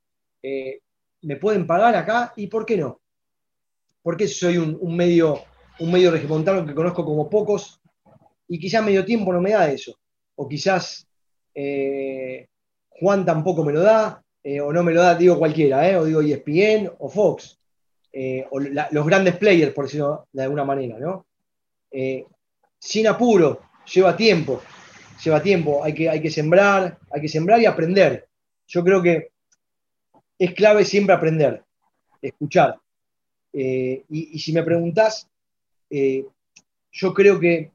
[0.43, 0.79] eh,
[1.21, 2.33] ¿me pueden pagar acá?
[2.35, 2.99] ¿Y por qué no?
[4.01, 5.41] Porque soy un, medio,
[5.79, 7.81] un medio regimontano que conozco como pocos
[8.47, 9.97] y quizás medio tiempo no me da eso.
[10.35, 11.07] O quizás
[11.53, 12.47] eh,
[12.89, 16.21] Juan tampoco me lo da, eh, o no me lo da, digo cualquiera, o digo
[16.21, 17.57] ESPN o Fox.
[18.17, 21.25] Eh, o los grandes players, por decirlo de alguna manera, ¿no?
[21.91, 22.25] Eh,
[22.79, 24.61] sin apuro, lleva tiempo,
[25.21, 28.25] lleva tiempo, hay que, hay que sembrar, hay que sembrar y aprender.
[28.67, 29.31] Yo creo que
[30.39, 31.61] es clave siempre aprender,
[32.21, 32.79] escuchar.
[33.51, 35.27] Eh, y, si me preguntás,
[35.89, 37.71] yo creo que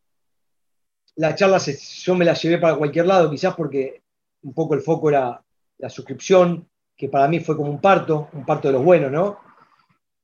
[1.17, 4.03] la charla yo me la llevé para cualquier lado, quizás porque
[4.43, 5.43] un poco el foco era
[5.79, 9.39] la suscripción, que para mí fue como un parto, un parto de los buenos, ¿no?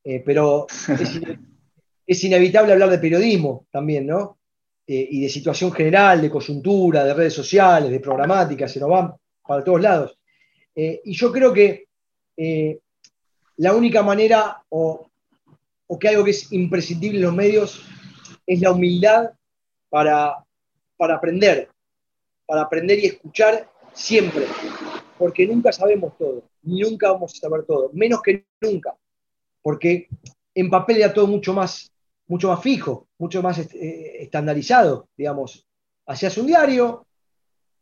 [0.05, 0.66] Eh, pero
[2.07, 4.39] es, inevitable hablar de periodismo también, ¿no?
[4.87, 9.14] Eh, y de situación general, de coyuntura, de redes sociales, de programática, se nos van
[9.47, 10.18] para todos lados.
[10.74, 11.87] Eh, y yo creo que
[13.57, 15.11] la única manera, o,
[15.99, 17.82] que algo que es imprescindible en los medios,
[18.47, 19.30] es la humildad
[19.89, 20.45] para,
[20.97, 21.68] para aprender,
[22.47, 24.47] para aprender y escuchar siempre,
[25.18, 28.94] porque nunca sabemos todo, nunca vamos a saber todo, menos que nunca
[29.66, 30.09] porque
[30.55, 31.90] en papel era todo mucho más,
[32.28, 35.66] mucho más fijo, mucho más eh, estandarizado, digamos.
[36.07, 37.05] Hacías un diario,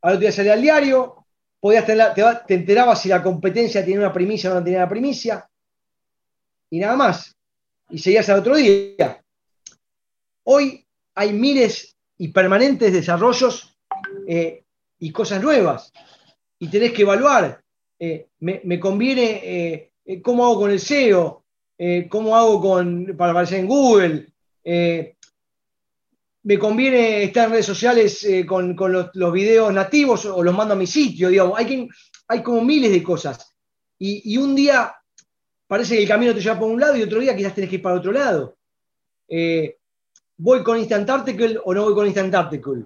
[0.00, 1.26] al otro día salía al diario,
[1.60, 5.46] podías tener, te, enterabas si la competencia tenía una primicia o no tenía una primicia,
[6.70, 7.36] y nada más.
[7.90, 9.22] Y seguías al otro día.
[10.44, 11.93] Hoy hay miles
[12.24, 13.76] y permanentes desarrollos
[14.26, 14.64] eh,
[14.98, 15.92] y cosas nuevas,
[16.58, 17.62] y tenés que evaluar.
[17.98, 19.90] Eh, me, conviene,
[20.22, 21.44] ¿cómo hago con el SEO?
[21.76, 24.26] Eh, ¿cómo hago con, para aparecer en Google?
[24.62, 25.16] Eh,
[26.44, 30.76] ¿Me conviene estar en redes sociales eh, con, los, videos nativos o los mando a
[30.78, 31.28] mi sitio?
[31.28, 31.88] Digamos, hay,
[32.28, 33.50] hay como miles de cosas.
[33.98, 34.94] Y, un día
[35.66, 37.76] parece que el camino te lleva por un lado y otro día quizás tenés que
[37.76, 38.56] ir para otro lado.
[40.36, 42.84] ¿Voy con Instant Article o no voy con Instant Article?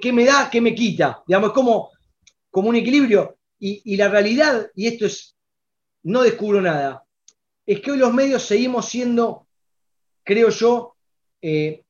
[0.00, 0.48] ¿Qué me da?
[0.50, 1.22] ¿Qué me quita?
[1.26, 1.90] Digamos, es como,
[2.50, 3.36] como un equilibrio.
[3.58, 5.36] Y, y la realidad, y esto es,
[6.04, 7.04] no descubro nada,
[7.66, 9.46] es que hoy los medios seguimos siendo,
[10.22, 10.96] creo yo,
[11.40, 11.84] eh,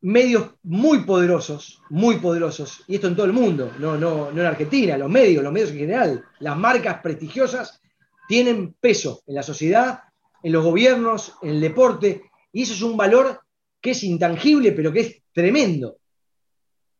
[0.00, 4.46] medios muy poderosos, muy poderosos, y esto en todo el mundo, no, no, no en
[4.46, 7.80] Argentina, los medios, los medios en general, las marcas prestigiosas
[8.28, 10.02] tienen peso en la sociedad,
[10.42, 13.40] en los gobiernos, en el deporte, y eso es un valor
[13.80, 15.98] que es intangible, pero que es tremendo.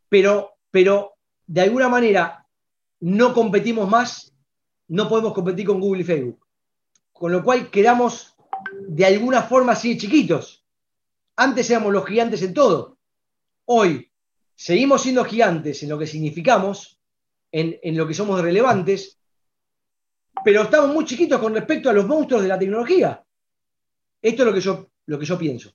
[0.09, 1.15] Pero, pero
[1.47, 2.45] de alguna manera
[2.99, 4.35] no competimos más,
[4.89, 6.45] no podemos competir con Google y Facebook.
[7.13, 8.37] Con lo cual quedamos
[8.89, 10.67] de alguna forma así chiquitos.
[11.37, 12.99] Antes éramos los gigantes en todo.
[13.67, 14.11] Hoy
[14.57, 17.01] seguimos siendo gigantes en lo que significamos,
[17.53, 19.21] en, en lo que somos relevantes,
[20.45, 23.25] pero estamos muy chiquitos con respecto a los monstruos de la tecnología.
[24.21, 25.75] Esto es lo que yo, lo que yo pienso.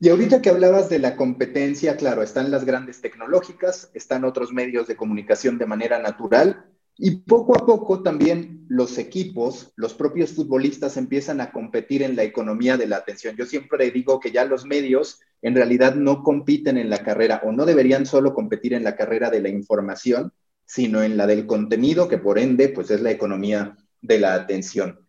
[0.00, 4.86] Y ahorita que hablabas de la competencia, claro, están las grandes tecnológicas, están otros medios
[4.86, 10.96] de comunicación de manera natural y poco a poco también los equipos, los propios futbolistas
[10.96, 13.34] empiezan a competir en la economía de la atención.
[13.36, 17.52] Yo siempre digo que ya los medios en realidad no compiten en la carrera o
[17.52, 20.32] no deberían solo competir en la carrera de la información,
[20.66, 25.03] sino en la del contenido, que por ende pues es la economía de la atención.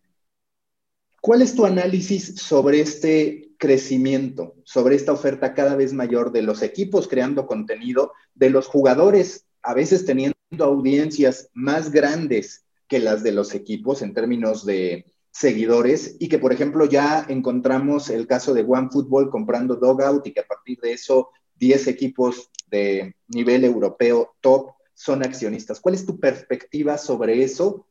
[1.26, 6.62] ¿Cuál es tu análisis sobre este crecimiento, sobre esta oferta cada vez mayor de los
[6.62, 13.32] equipos creando contenido, de los jugadores a veces teniendo audiencias más grandes que las de
[13.32, 18.62] los equipos en términos de seguidores y que, por ejemplo, ya encontramos el caso de
[18.62, 24.74] OneFootball comprando Dogout y que a partir de eso 10 equipos de nivel europeo top
[24.94, 25.80] son accionistas.
[25.80, 27.84] ¿Cuál es tu perspectiva sobre eso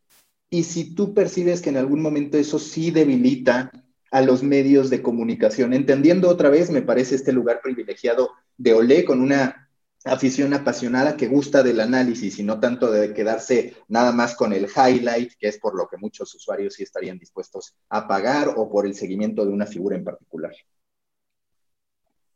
[0.55, 3.71] y si tú percibes que en algún momento eso sí debilita
[4.09, 9.03] a los medios de comunicación, entendiendo otra vez, me parece este lugar privilegiado de Olé
[9.03, 9.69] con una
[10.05, 14.67] afición apasionada que gusta del análisis y no tanto de quedarse nada más con el
[14.73, 18.85] highlight, que es por lo que muchos usuarios sí estarían dispuestos a pagar o por
[18.85, 20.53] el seguimiento de una figura en particular.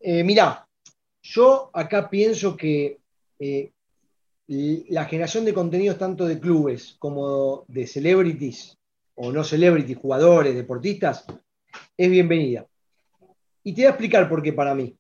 [0.02, 0.68] Eh, mira,
[1.22, 3.00] yo acá pienso que
[3.40, 3.72] eh,
[4.50, 8.80] la generación de contenidos tanto de clubes como de celebrities
[9.14, 11.24] o no celebrities, jugadores, deportistas,
[11.96, 12.66] es bienvenida.
[13.64, 14.98] Y te voy a explicar por qué para mí.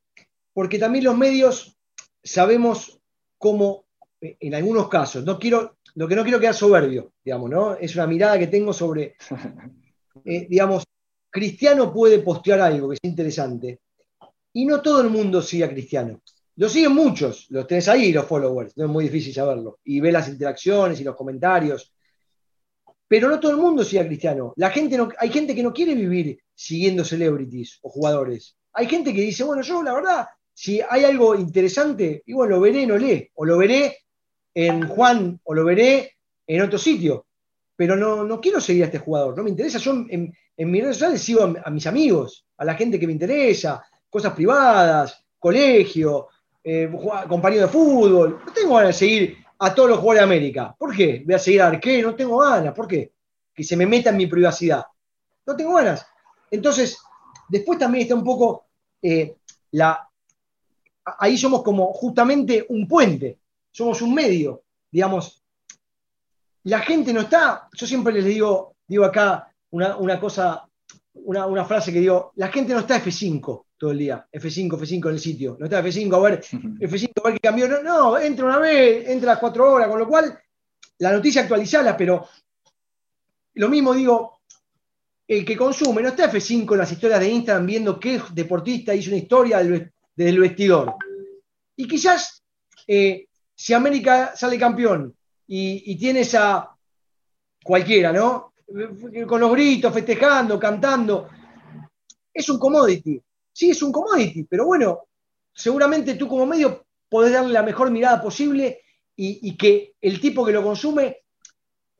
[0.54, 1.76] Porque también los medios
[2.24, 3.00] sabemos
[3.40, 3.86] cómo,
[4.22, 7.76] en algunos casos, no quiero, lo que no quiero quedar soberbio, digamos, ¿no?
[7.76, 9.16] Es una mirada que tengo sobre,
[10.26, 10.84] eh, digamos,
[11.32, 13.80] Cristiano puede postear algo que es interesante
[14.54, 16.22] y no todo el mundo sigue a Cristiano.
[16.60, 19.80] Lo siguen muchos, los tenés ahí, los followers, no es muy difícil saberlo.
[19.86, 21.94] Y ve las interacciones y los comentarios.
[23.08, 24.52] Pero no todo el mundo sigue a Cristiano.
[24.58, 28.58] La gente no, hay gente que no quiere vivir siguiendo celebrities o jugadores.
[28.74, 32.62] Hay gente que dice, bueno, yo la verdad, si hay algo interesante, y bueno, lo
[32.62, 34.00] veré en Olé, o lo veré
[34.54, 37.28] en Juan, o lo veré en otro sitio.
[37.78, 39.80] Pero no, no quiero seguir a este jugador, no me interesa.
[39.80, 43.82] Yo en, mis redes sociales sigo a mis amigos, a la gente que me interesa,
[44.10, 46.28] cosas privadas, colegio,
[46.64, 46.92] eh,
[47.28, 48.42] compañero de fútbol.
[48.46, 50.76] No tengo ganas de seguir a todos los jugadores de América.
[50.78, 51.24] ¿Por qué?
[51.26, 52.74] Voy a seguir a Arqué, no tengo ganas.
[52.74, 53.14] ¿Por qué?
[53.54, 54.86] Que se me meta en mi privacidad.
[55.46, 56.06] No tengo ganas.
[56.52, 56.98] Entonces,
[57.48, 58.66] después también está un poco
[59.02, 59.36] eh,
[59.72, 60.08] la.
[61.18, 63.40] Ahí somos como justamente un puente,
[63.72, 65.44] somos un medio, digamos.
[66.64, 70.68] La gente no está, yo siempre les digo, digo acá una, cosa,
[71.14, 74.28] una, una frase que digo, la gente no está F5, todo el día.
[74.32, 75.58] F5, F5 en el sitio.
[75.58, 76.42] No está F5, a ver,
[76.80, 77.68] F5, a ver qué cambió.
[77.68, 80.38] No, no, entra una vez, entra las cuatro horas, con lo cual
[81.00, 82.28] la noticia actualizala, pero
[83.54, 84.42] lo mismo digo,
[85.28, 89.10] el que consume no está F5 en las historias de Instagram viendo qué deportista hizo
[89.10, 90.96] una historia desde el vestidor.
[91.76, 92.44] Y quizás
[92.86, 95.16] eh, si América sale campeón
[95.48, 96.70] y, y tienes a
[97.64, 98.54] cualquiera, ¿no?
[99.26, 101.30] Con los gritos, festejando, cantando,
[102.34, 103.20] es un commodity
[103.60, 105.10] sí es un commodity, pero bueno,
[105.54, 108.80] seguramente tú como medio podés darle la mejor mirada posible
[109.18, 111.24] y, que el tipo que lo consume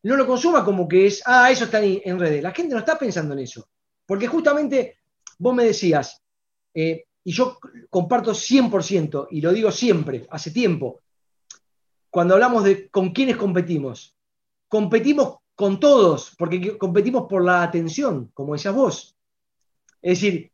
[0.04, 2.42] no lo consuma como que es, ah, eso está en, redes.
[2.42, 3.68] La gente no está pensando en eso.
[4.06, 5.00] Porque justamente
[5.38, 6.22] vos me decías,
[6.74, 11.02] eh, y yo comparto 100%, y lo digo siempre, hace tiempo,
[12.10, 14.16] cuando hablamos de con quiénes competimos,
[14.70, 19.18] competimos con todos, porque competimos por la atención, como decías vos.
[20.02, 20.54] Es decir,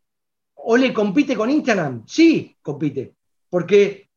[0.68, 2.04] ¿Ole compite con Instagram?
[2.08, 3.14] Sí, compite.
[3.48, 4.08] Porque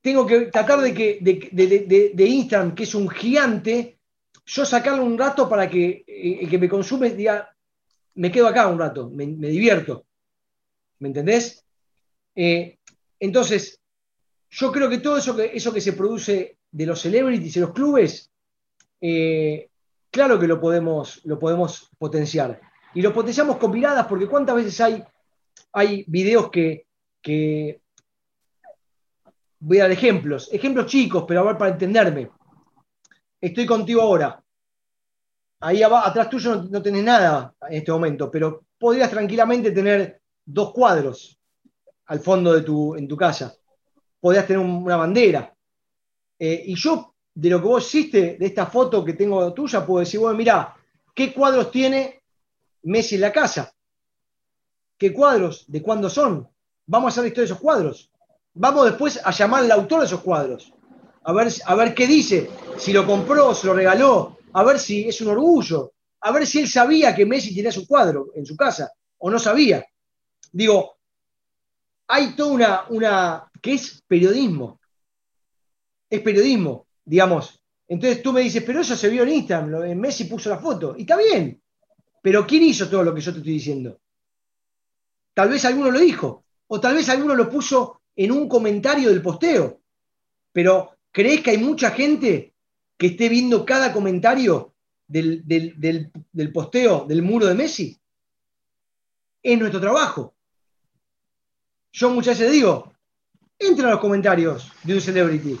[0.00, 3.98] tengo que tratar de que de, Instagram, que es un gigante,
[4.46, 7.52] yo sacarle un rato para que el que me consume diga,
[8.14, 10.06] me quedo acá un rato, me, divierto.
[11.00, 11.64] ¿Me entendés?
[12.36, 12.78] Eh,
[13.18, 13.80] entonces,
[14.48, 17.72] yo creo que todo eso que, eso que se produce de los celebrities y los
[17.72, 18.30] clubes,
[19.00, 19.68] eh,
[20.08, 22.60] claro que lo podemos, lo podemos potenciar.
[22.94, 25.04] Y lo potenciamos con miradas, porque cuántas veces hay
[25.72, 26.86] hay videos que,
[27.22, 27.80] que
[29.60, 32.30] voy a dar ejemplos, ejemplos chicos, pero a ver para entenderme.
[33.40, 34.42] Estoy contigo ahora.
[35.60, 40.72] Ahí atrás tuyo no, no tenés nada en este momento, pero podrías tranquilamente tener dos
[40.72, 41.38] cuadros
[42.06, 43.54] al fondo de tu, en tu casa.
[44.18, 45.54] Podrías tener una bandera.
[46.38, 50.00] Eh, y yo, de lo que vos hiciste, de esta foto que tengo tuya, puedo
[50.00, 50.74] decir, bueno, mira,
[51.14, 52.22] ¿qué cuadros tiene
[52.82, 53.72] Messi en la casa?
[55.00, 55.64] ¿Qué cuadros?
[55.66, 56.46] ¿De cuándo son?
[56.84, 58.10] Vamos a hacer la historia de esos cuadros.
[58.52, 60.74] Vamos después a llamar al autor de esos cuadros.
[61.24, 65.08] A ver, a ver qué dice, si lo compró, se lo regaló, a ver si
[65.08, 68.54] es un orgullo, a ver si él sabía que Messi tenía su cuadro en su
[68.54, 69.82] casa o no sabía.
[70.52, 70.98] Digo,
[72.08, 74.80] hay toda una, una que es periodismo.
[76.10, 77.58] Es periodismo, digamos.
[77.88, 81.02] Entonces tú me dices, pero eso se vio en Instagram, Messi puso la foto, y
[81.02, 81.58] está bien.
[82.20, 83.98] Pero ¿quién hizo todo lo que yo te estoy diciendo?
[85.34, 89.22] Tal vez alguno lo dijo, o tal vez alguno lo puso en un comentario del
[89.22, 89.80] posteo.
[90.52, 92.54] Pero ¿crees que hay mucha gente
[92.96, 94.74] que esté viendo cada comentario
[95.06, 98.00] del, del posteo del muro de Messi?
[99.42, 100.34] Es nuestro trabajo.
[101.92, 102.92] Yo muchas veces digo,
[103.58, 105.58] entra a los comentarios de un celebrity,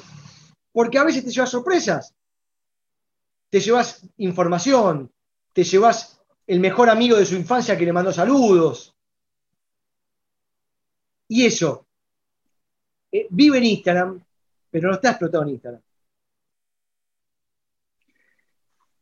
[0.72, 2.14] porque a veces te llevas sorpresas,
[3.50, 5.12] te llevas información,
[5.52, 8.94] te llevas el mejor amigo de su infancia que le mandó saludos.
[11.30, 11.86] Y eso,
[13.12, 14.20] eh, vive en Instagram,
[14.68, 15.80] pero no está explotado en Instagram.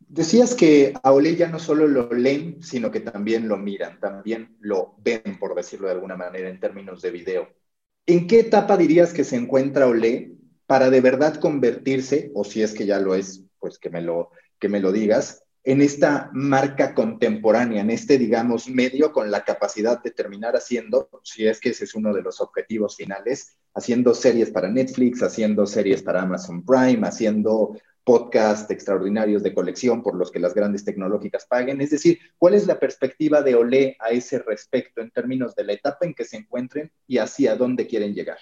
[0.01, 4.59] Decías que a Ole ya no solo lo leen, sino que también lo miran, también
[4.61, 7.49] lo ven, por decirlo de alguna manera, en términos de video.
[8.05, 10.33] ¿En qué etapa dirías que se encuentra Ole
[10.67, 14.33] para de verdad convertirse, o si es que ya lo es, pues que me lo,
[14.59, 20.03] que me lo digas, en esta marca contemporánea, en este, digamos, medio con la capacidad
[20.03, 24.51] de terminar haciendo, si es que ese es uno de los objetivos finales, haciendo series
[24.51, 30.41] para Netflix, haciendo series para Amazon Prime, haciendo podcast extraordinarios de colección por los que
[30.41, 31.83] las grandes tecnológicas paguen.
[31.83, 35.75] Es decir, ¿cuál es la perspectiva de Olé a ese respecto en términos de la
[35.75, 38.39] etapa en que se encuentren y hacia dónde quieren llegar?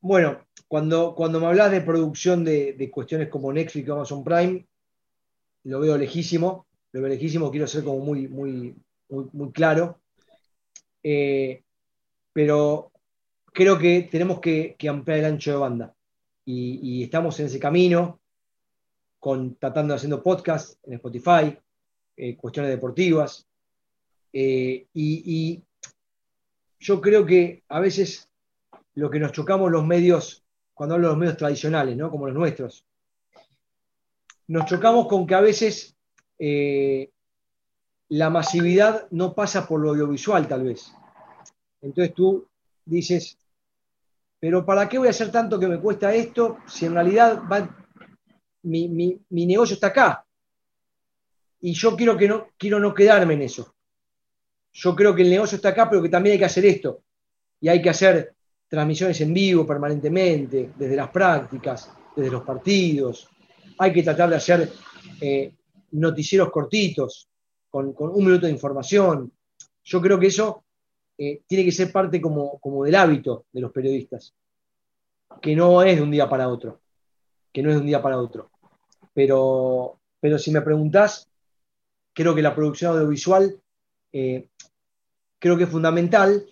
[0.00, 4.66] Bueno, cuando, cuando me hablas de producción de, cuestiones como Netflix o Amazon Prime,
[5.64, 8.74] lo veo lejísimo, lo veo lejísimo, quiero ser como muy, muy,
[9.08, 10.00] muy, claro.
[11.02, 11.62] Eh,
[12.32, 12.92] pero
[13.52, 15.94] creo que tenemos que ampliar el ancho de banda
[16.50, 18.20] y, estamos en ese camino,
[19.18, 21.56] con, tratando de haciendo podcast en Spotify,
[22.16, 23.46] eh, cuestiones deportivas.
[24.32, 25.62] Eh, y,
[26.82, 28.29] yo creo que a veces
[29.00, 30.44] lo que nos chocamos los medios,
[30.74, 32.10] cuando hablo de los medios tradicionales, ¿no?
[32.10, 32.86] como los nuestros,
[34.48, 35.96] nos chocamos con que a veces
[36.38, 37.10] eh,
[38.10, 40.92] la masividad no pasa por lo audiovisual, tal vez.
[41.80, 42.46] Entonces tú
[42.84, 43.38] dices,
[44.38, 47.40] pero ¿para qué voy a hacer tanto que me cuesta esto si en realidad
[48.64, 50.26] mi, negocio está acá?
[51.58, 53.74] Y yo quiero, que no, quiero no quedarme en eso.
[54.72, 57.02] Yo creo que el negocio está acá, pero que también hay que hacer esto.
[57.62, 58.34] Y hay que hacer
[58.70, 63.28] transmisiones en vivo permanentemente, desde las prácticas, desde los partidos.
[63.78, 64.72] Hay que tratar de hacer
[65.20, 65.52] eh,
[65.90, 67.28] noticieros cortitos,
[67.68, 69.32] con, un minuto de información.
[69.82, 70.64] Yo creo que eso
[71.18, 74.32] eh, tiene que ser parte como, del hábito de los periodistas,
[75.42, 76.80] que no es de un día para otro,
[77.52, 78.52] que no es de un día para otro.
[79.12, 81.28] Pero, pero si me preguntás,
[82.12, 83.60] creo que la producción audiovisual
[84.12, 84.48] eh,
[85.40, 86.46] creo que es fundamental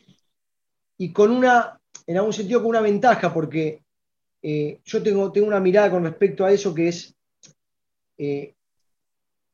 [0.96, 1.77] y con una,
[2.08, 3.84] en algún sentido, con una ventaja, porque
[4.42, 7.14] eh, yo tengo, tengo una mirada con respecto a eso que es,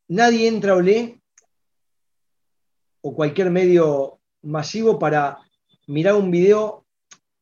[0.09, 1.21] nadie entra o lee,
[3.03, 5.39] o cualquier medio masivo para
[5.89, 6.87] mirar un video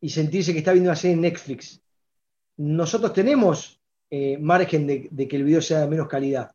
[0.00, 1.80] y sentirse que está viendo una serie en Netflix.
[2.56, 6.52] Nosotros tenemos eh, margen de, que el video sea de menos calidad.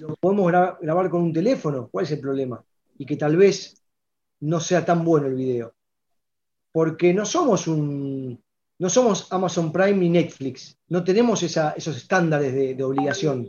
[0.00, 0.46] Lo podemos
[0.80, 2.64] grabar con un teléfono, ¿cuál es el problema?
[2.98, 3.82] Y que tal vez
[4.40, 5.74] no sea tan bueno el video.
[6.74, 8.42] Porque no somos un.
[8.80, 10.76] No somos Amazon Prime ni Netflix.
[10.88, 13.48] No tenemos esos estándares de, obligación.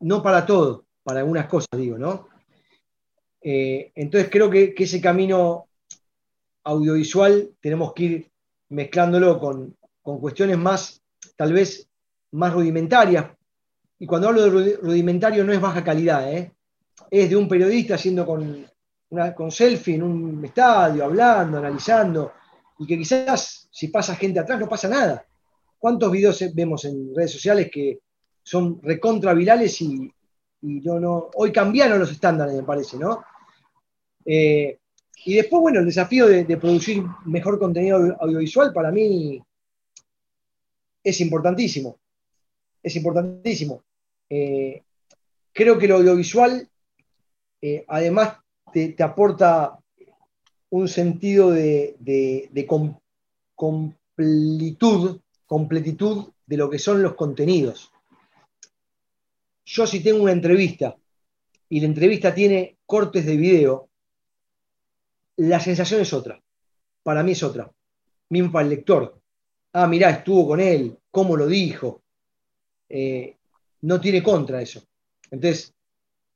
[0.00, 2.28] No para todo, para algunas cosas, digo, ¿no?
[3.40, 5.68] Eh, entonces creo que, ese camino
[6.64, 8.30] audiovisual tenemos que ir
[8.68, 11.00] mezclándolo con, cuestiones más,
[11.34, 11.88] tal vez,
[12.32, 13.30] más rudimentarias.
[13.98, 16.52] Y cuando hablo de rudimentario no es baja calidad, ¿eh?
[17.10, 18.66] es de un periodista haciendo con,
[19.10, 22.32] una, con selfie en un estadio, hablando, analizando,
[22.78, 25.24] y que quizás si pasa gente atrás no pasa nada.
[25.78, 28.00] ¿Cuántos videos vemos en redes sociales que
[28.42, 30.12] son recontra virales y,
[30.62, 33.22] y no, no, hoy cambiaron los estándares, me parece, ¿no?
[34.24, 34.78] Eh,
[35.24, 39.42] y después, bueno, el desafío de, producir mejor contenido audiovisual para mí
[41.02, 41.98] es importantísimo.
[42.82, 43.82] Es importantísimo.
[44.30, 44.82] Eh,
[45.52, 46.68] creo que el audiovisual,
[47.60, 48.38] eh, además,
[48.72, 49.78] te, aporta
[50.70, 51.96] un sentido de,
[53.54, 55.20] completitud,
[56.46, 57.92] de lo que son los contenidos.
[59.64, 60.96] Yo si tengo una entrevista
[61.68, 63.88] y la entrevista tiene cortes de video,
[65.36, 66.42] la sensación es otra.
[67.02, 67.70] Para mí es otra.
[68.30, 69.20] Mismo para el lector.
[69.72, 72.02] Ah, mirá, estuvo con él, cómo lo dijo.
[72.88, 73.36] Eh,
[73.82, 74.82] no tiene contra eso.
[75.30, 75.74] Entonces,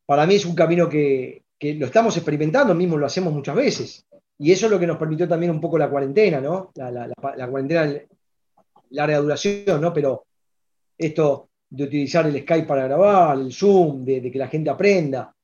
[0.07, 4.07] para mí es un camino que, lo estamos experimentando, mismo lo hacemos muchas veces.
[4.39, 6.73] Y eso es lo que nos permitió también un poco la cuarentena, ¿no?
[6.75, 7.93] La, la, cuarentena,
[8.91, 9.93] larga duración, ¿no?
[9.93, 10.25] Pero
[10.99, 15.35] esto de utilizar el Skype para grabar, el Zoom, de, que la gente aprenda.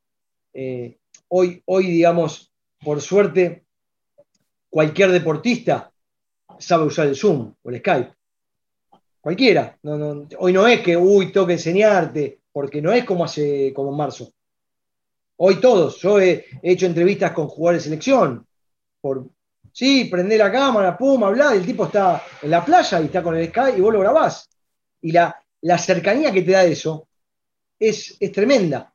[0.52, 0.98] Eh,
[1.28, 2.52] hoy, hoy, digamos,
[2.82, 3.64] por suerte,
[4.68, 5.92] cualquier deportista
[6.58, 8.12] sabe usar el Zoom o el Skype.
[9.20, 9.78] Cualquiera.
[10.38, 13.96] hoy no es que, uy, tengo que enseñarte, porque no es como hace, como en
[13.96, 14.32] marzo.
[15.40, 16.00] Hoy todos.
[16.00, 18.46] Yo he, hecho entrevistas con jugadores de selección.
[19.00, 19.30] Por,
[19.72, 23.36] sí, prende la cámara, pum, habla, el tipo está en la playa y está con
[23.36, 24.48] el Skype y vos lo grabás.
[25.00, 27.08] Y la, la cercanía que te da eso
[27.78, 28.92] es, es tremenda.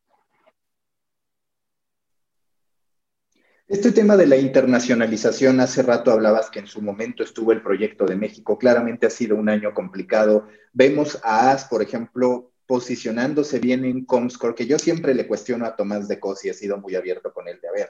[3.65, 8.05] Este tema de la internacionalización, hace rato hablabas que en su momento estuvo el proyecto
[8.05, 10.47] de México, claramente ha sido un año complicado.
[10.73, 15.75] Vemos a AS, por ejemplo, posicionándose bien en Comscore, que yo siempre le cuestiono a
[15.75, 17.89] Tomás de Cos y he sido muy abierto con él de, a ver,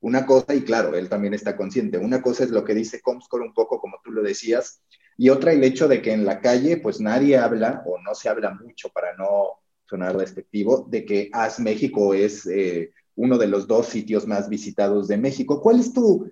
[0.00, 3.44] una cosa, y claro, él también está consciente, una cosa es lo que dice Comscore
[3.44, 4.82] un poco como tú lo decías,
[5.16, 8.28] y otra el hecho de que en la calle pues nadie habla o no se
[8.28, 12.46] habla mucho para no sonar despectivo, de que AS México es...
[12.46, 15.60] Eh, uno de los dos sitios más visitados de México.
[15.60, 16.30] ¿Cuál es tu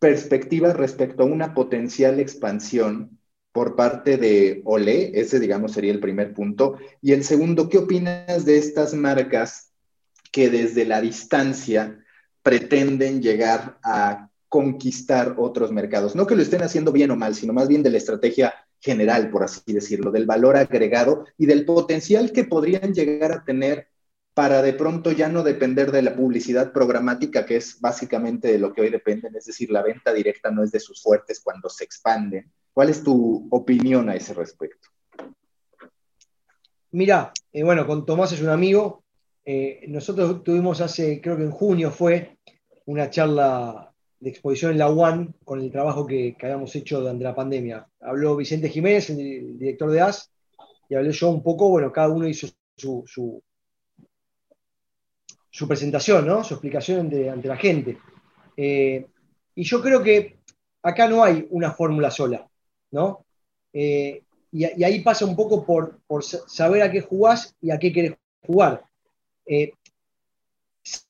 [0.00, 3.20] perspectiva respecto a una potencial expansión
[3.56, 5.18] por parte de Olé?
[5.18, 6.76] Ese, digamos, sería el primer punto.
[7.00, 9.72] Y el segundo, ¿qué opinas de estas marcas
[10.30, 12.04] que desde la distancia
[12.42, 16.14] pretenden llegar a conquistar otros mercados?
[16.14, 19.30] No que lo estén haciendo bien o mal, sino más bien de la estrategia general,
[19.30, 23.88] por así decirlo, del valor agregado y del potencial que podrían llegar a tener
[24.34, 28.74] para de pronto ya no depender de la publicidad programática, que es básicamente de lo
[28.74, 31.84] que hoy dependen, es decir, la venta directa no es de sus fuertes cuando se
[31.84, 32.52] expanden.
[32.76, 34.90] ¿Cuál es tu opinión a ese respecto?
[36.90, 39.02] Mira, eh, bueno, con Tomás es un amigo.
[39.46, 42.36] Eh, nosotros tuvimos hace, creo que en junio fue,
[42.84, 47.34] una charla de exposición en la UAN con el trabajo que, habíamos hecho durante la
[47.34, 47.88] pandemia.
[48.02, 50.30] Habló Vicente Jiménez, el, director de AS,
[50.90, 52.46] y hablé yo un poco, bueno, cada uno hizo
[52.76, 53.42] su
[55.66, 56.44] presentación, ¿no?
[56.44, 57.96] su explicación ante, la gente.
[58.54, 59.06] Eh,
[59.54, 60.40] y yo creo que
[60.82, 62.46] acá no hay una fórmula sola,
[63.72, 64.22] Eh,
[64.52, 68.14] y, ahí pasa un poco por, saber a qué jugás y a qué querés
[68.46, 68.84] jugar.
[69.46, 69.72] Eh,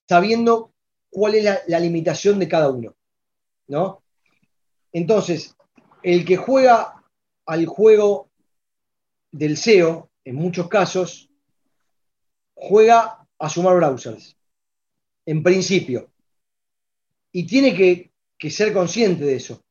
[0.09, 0.73] sabiendo
[1.11, 2.95] cuál es la, limitación de cada uno,
[3.69, 4.03] ¿no?
[4.93, 5.57] Entonces,
[6.03, 7.03] el que juega
[7.47, 8.31] al juego
[9.31, 11.31] del SEO, en muchos casos,
[12.55, 14.37] juega a sumar browsers
[15.27, 16.11] en principio.
[17.33, 19.63] Y tiene que, ser consciente de eso.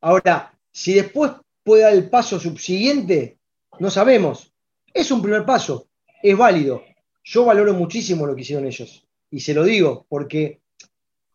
[0.00, 1.32] Ahora, si después
[1.64, 3.36] puede dar el paso subsiguiente,
[3.80, 4.52] no sabemos.
[4.94, 5.88] Es un primer paso,
[6.22, 6.84] es válido.
[7.24, 9.04] Yo valoro muchísimo lo que hicieron ellos.
[9.28, 10.60] Y se lo digo, porque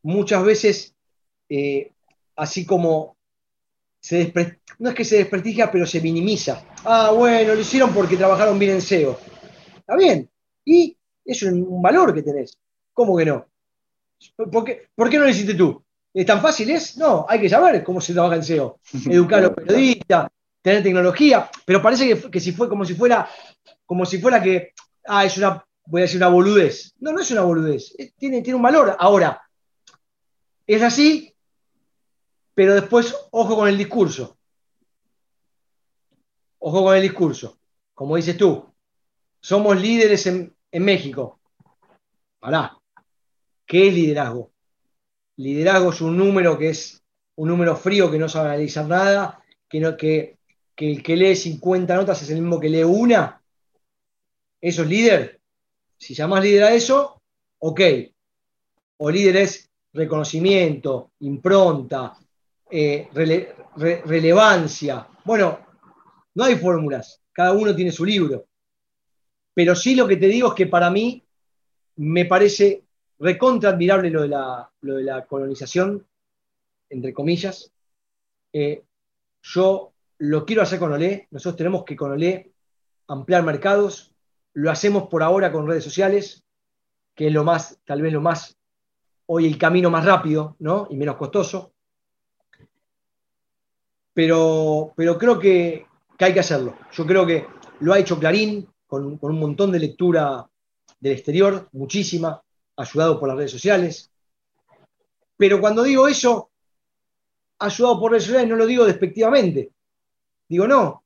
[0.02, 0.96] muchas veces,
[1.50, 1.91] eh,
[2.38, 3.18] así como
[4.00, 4.32] se
[4.80, 6.66] no es que se desprestigia, pero se minimiza.
[6.86, 9.20] Ah, bueno, lo hicieron porque trabajaron bien en SEO.
[9.76, 10.30] Está bien.
[10.64, 12.58] Y es un valor que tenés.
[12.94, 13.46] ¿Cómo que no?
[14.38, 14.88] ¿Por qué,
[15.18, 15.84] no lo hiciste tú?
[16.14, 16.97] ¿Es tan fácil es?
[16.97, 18.80] No, hay que saber cómo se trabaja en SEO.
[19.05, 20.30] Educar a los periodistas,
[20.61, 23.28] tener tecnología, pero parece que, si fue como si fuera,
[23.86, 24.74] como si fuera que,
[25.07, 26.93] ah, es una, voy a decir una boludez.
[26.99, 28.95] No, no es una boludez, tiene, tiene un valor.
[28.99, 29.41] Ahora,
[30.68, 31.34] es así,
[32.53, 34.38] pero después, ojo con el discurso.
[36.59, 37.57] Ojo con el discurso.
[37.93, 38.72] Como dices tú,
[39.41, 41.39] somos líderes en, en México.
[42.39, 42.78] Pará,
[43.66, 44.53] ¿Qué es liderazgo?
[45.38, 47.04] Liderazgo es un número que es
[47.36, 50.38] un número frío que no sabe analizar nada, que, no, que,
[50.78, 53.42] el que lee 50 notas es el mismo que lee una.
[54.62, 55.40] Eso es líder.
[55.98, 57.22] Si llamas líder a eso,
[57.60, 57.82] ok.
[58.98, 62.18] O líder es reconocimiento, impronta,
[62.70, 63.08] eh,
[64.06, 65.08] relevancia.
[65.26, 65.60] Bueno,
[66.36, 68.46] no hay fórmulas, cada uno tiene su libro.
[69.54, 71.24] Pero sí lo que te digo es que para mí
[71.98, 72.83] me parece
[73.24, 76.05] recontra admirable lo de, la, colonización
[76.89, 77.71] entre comillas.
[78.51, 78.84] Eh,
[79.41, 82.51] yo lo quiero hacer con Olé, nosotros tenemos que con Olé
[83.07, 84.13] ampliar mercados,
[84.53, 86.43] lo hacemos por ahora con redes sociales,
[87.15, 88.57] que es lo más, tal vez lo más,
[89.26, 90.88] hoy el camino más rápido, ¿no?
[90.89, 91.74] Y menos costoso.
[94.13, 95.88] Pero, pero creo que,
[96.19, 96.76] hay que hacerlo.
[96.91, 97.45] Yo creo que
[97.80, 100.47] lo ha hecho Clarín con un montón de lectura
[100.99, 102.43] del exterior, muchísima,
[102.76, 104.11] ayudado por las redes sociales.
[105.38, 106.51] Pero cuando digo eso,
[107.59, 109.71] ayudado por redes sociales, no lo digo despectivamente.
[110.47, 111.03] Digo, no,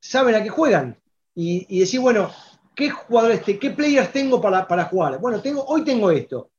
[0.00, 0.98] saben a qué juegan.
[1.34, 2.32] Y, decir, bueno,
[2.74, 5.18] ¿qué jugadores, qué players tengo para, para, jugar?
[5.20, 6.50] Bueno, tengo, hoy tengo esto.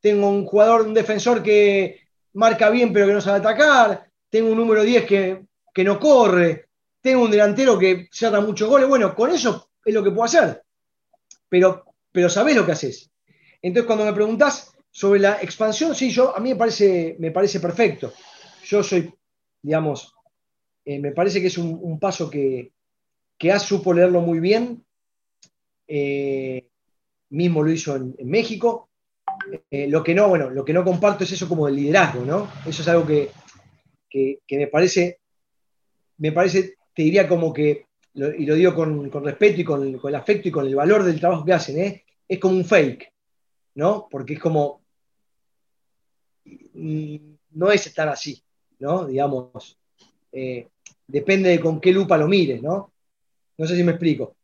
[0.00, 2.00] Tengo un jugador, un defensor que
[2.34, 4.08] marca bien pero que no sabe atacar.
[4.28, 6.68] Tengo un número 10 que, que no corre.
[7.00, 8.88] Tengo un delantero que cierra muchos goles.
[8.88, 10.62] Bueno, con eso es lo que puedo hacer.
[11.48, 13.10] Pero, pero sabés lo que haces.
[13.62, 17.60] Entonces, cuando me preguntás sobre la expansión, sí, yo, a mí me parece, me parece
[17.60, 18.12] perfecto.
[18.64, 19.12] Yo soy,
[19.62, 20.14] digamos,
[20.84, 22.72] eh, me parece que es un, paso que,
[23.38, 24.84] que supo leerlo muy bien.
[25.86, 26.68] Eh,
[27.30, 28.90] mismo lo hizo en, México.
[29.70, 32.50] Eh, lo que no, bueno, lo que no comparto es eso como del liderazgo, ¿no?
[32.66, 33.30] Eso es algo que,
[34.50, 35.20] me parece,
[36.18, 40.14] me parece, te diría como que, y lo digo con, respeto y con, con, el
[40.16, 42.04] afecto y con el valor del trabajo que hacen, ¿eh?
[42.28, 43.12] es como un fake.
[43.80, 44.08] ¿No?
[44.10, 44.82] Porque es como,
[46.44, 47.16] mm,
[47.52, 48.44] no es estar así,
[48.78, 49.06] ¿no?
[49.06, 49.78] Digamos,
[50.32, 50.68] eh,
[51.06, 52.92] depende de con qué lupa lo mires, ¿no?
[53.56, 54.36] No sé si me explico.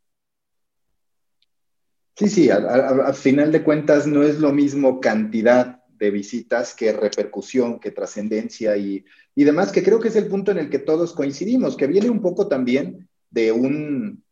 [2.17, 7.79] Sí, sí, al final de cuentas no es lo mismo cantidad de visitas que repercusión,
[7.79, 11.13] que trascendencia y, y demás, que creo que es el punto en el que todos
[11.13, 14.25] coincidimos, que viene un poco también de un,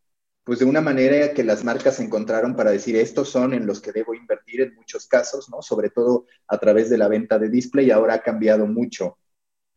[0.45, 3.91] pues de una manera que las marcas encontraron para decir estos son en los que
[3.91, 5.63] debo invertir en muchos casos, ¿no?
[5.63, 9.17] Sobre todo a través de la venta de display, ahora ha cambiado mucho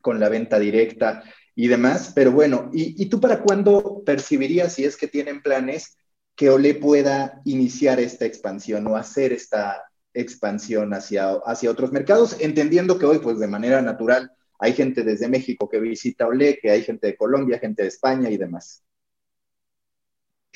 [0.03, 4.99] con la venta directa y demás, pero bueno, ¿y, tú para cuándo percibirías, si es
[4.99, 5.97] que tienen planes,
[6.37, 12.99] que Olé pueda iniciar esta expansión o hacer esta expansión hacia, hacia otros mercados, entendiendo
[12.99, 16.83] que hoy, pues de manera natural, hay gente desde México que visita Olé, que hay
[16.83, 18.85] gente de Colombia, gente de España y demás.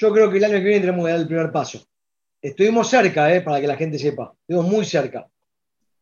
[0.03, 1.80] Yo creo que el año que viene tenemos que dar el primer paso.
[2.40, 4.34] Estuvimos cerca, eh, para que la gente sepa.
[4.40, 5.28] Estuvimos muy cerca.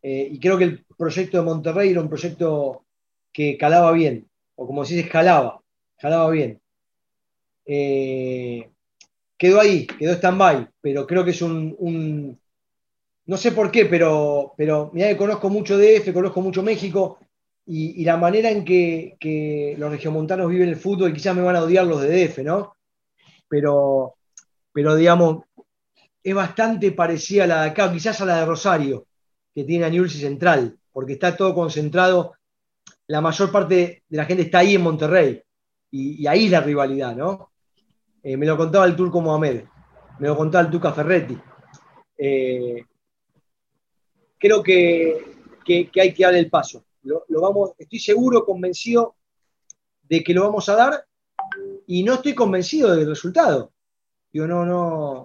[0.03, 2.87] Eh, y creo que el proyecto de Monterrey era un proyecto
[3.31, 4.27] que calaba bien.
[4.55, 5.61] O como se dice, jalaba.
[5.99, 6.59] Jalaba bien.
[7.67, 8.71] Eh,
[9.37, 10.67] quedó ahí, quedó stand-by.
[10.81, 12.41] Pero creo que es un,
[13.27, 17.19] no sé por qué, pero, pero que conozco mucho DF, conozco mucho México,
[17.67, 21.87] y, la manera en que, los regiomontanos viven el fútbol, quizás me van a odiar
[21.87, 22.80] los de DF, ¿no?
[23.51, 24.15] Pero,
[24.73, 25.45] pero digamos,
[26.23, 29.09] es bastante parecida a la de acá, quizás a la de Rosario,
[29.53, 32.35] que tiene a Newell's Central, porque está todo concentrado,
[33.09, 35.43] la mayor parte de la gente está ahí en Monterrey,
[35.91, 37.51] y, ahí es la rivalidad, ¿no?
[38.23, 39.65] Eh, me lo contaba el turco Mohamed,
[40.21, 41.37] me lo contaba el Tuca Ferretti.
[42.17, 42.85] Eh,
[44.39, 45.25] creo que,
[45.69, 46.85] hay que dar el paso.
[47.03, 49.17] Lo, vamos, estoy seguro, convencido
[50.03, 51.05] de que lo vamos a dar
[51.91, 53.73] y no estoy convencido del resultado.
[54.33, 54.65] Digo, no,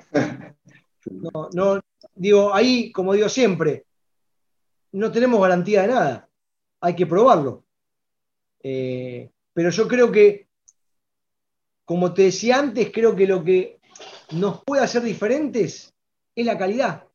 [1.05, 1.82] no, no,
[2.16, 3.86] digo, ahí, como digo siempre,
[4.93, 6.28] no tenemos garantía de nada,
[6.80, 7.66] hay que probarlo.
[8.63, 10.47] Eh, pero yo creo que,
[11.86, 13.80] como te decía antes, creo que lo que
[14.32, 15.93] nos puede hacer diferentes
[16.34, 17.05] es la calidad.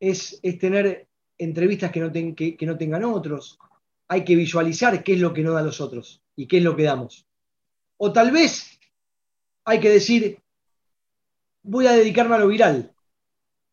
[0.00, 1.06] Es, tener
[1.38, 3.56] entrevistas que no, que no tengan otros.
[4.08, 6.74] Hay que visualizar qué es lo que no dan los otros y qué es lo
[6.74, 7.29] que damos.
[8.02, 8.80] O tal vez
[9.66, 10.40] hay que decir,
[11.62, 12.94] voy a dedicarme a lo viral,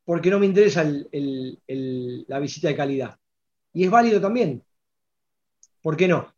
[0.03, 3.17] porque no me interesa la visita de calidad.
[3.71, 4.61] Y es válido también.
[5.81, 6.33] ¿Por qué no?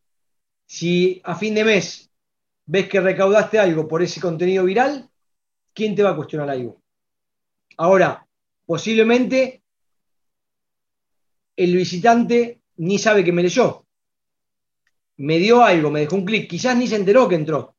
[0.68, 2.12] Si a fin de mes
[2.68, 5.10] ves que recaudaste algo por ese contenido viral,
[5.74, 6.80] ¿quién te va a cuestionar algo?
[7.78, 8.24] Ahora,
[8.68, 9.64] posiblemente
[11.56, 13.84] el visitante ni sabe que me leyó.
[15.18, 17.76] Me dio algo, me dejó un clic, quizás ni se enteró que entró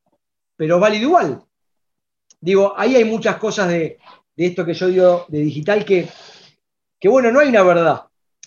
[0.60, 1.42] pero válido igual.
[2.38, 3.98] Digo, ahí hay muchas cosas de,
[4.36, 6.06] esto que yo digo de digital que,
[6.98, 8.02] que, bueno, no hay una verdad,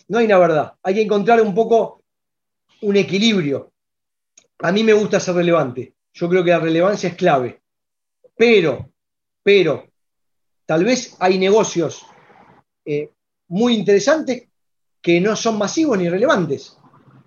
[0.09, 0.73] no hay una verdad.
[0.83, 2.03] Hay que encontrar un poco
[2.81, 3.71] un equilibrio.
[4.59, 5.95] A mí me gusta ser relevante.
[6.13, 7.63] Yo creo que la relevancia es clave.
[8.37, 8.91] Pero,
[9.41, 9.87] pero,
[10.67, 12.05] tal vez hay negocios
[12.85, 13.09] eh,
[13.47, 14.49] muy interesantes
[15.01, 16.77] que no son masivos ni relevantes,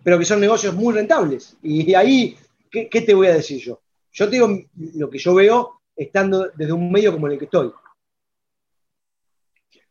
[0.05, 1.57] pero que son negocios muy rentables.
[1.61, 2.39] Y ahí,
[2.71, 3.81] ¿qué, qué te voy a decir yo?
[4.17, 4.49] Yo digo
[4.95, 7.71] lo que yo veo estando desde un medio como el que estoy.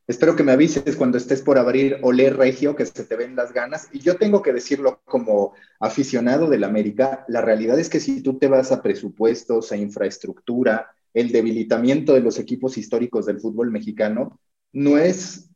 [0.07, 3.53] Espero que me avises cuando estés por abrir Olé Regio, que se te ven las
[3.53, 3.87] ganas.
[3.91, 8.39] Y yo tengo que decirlo como aficionado del América, la realidad es que si tú
[8.39, 14.39] te vas a presupuestos, a infraestructura, el debilitamiento de los equipos históricos del fútbol mexicano,
[14.73, 15.49] no es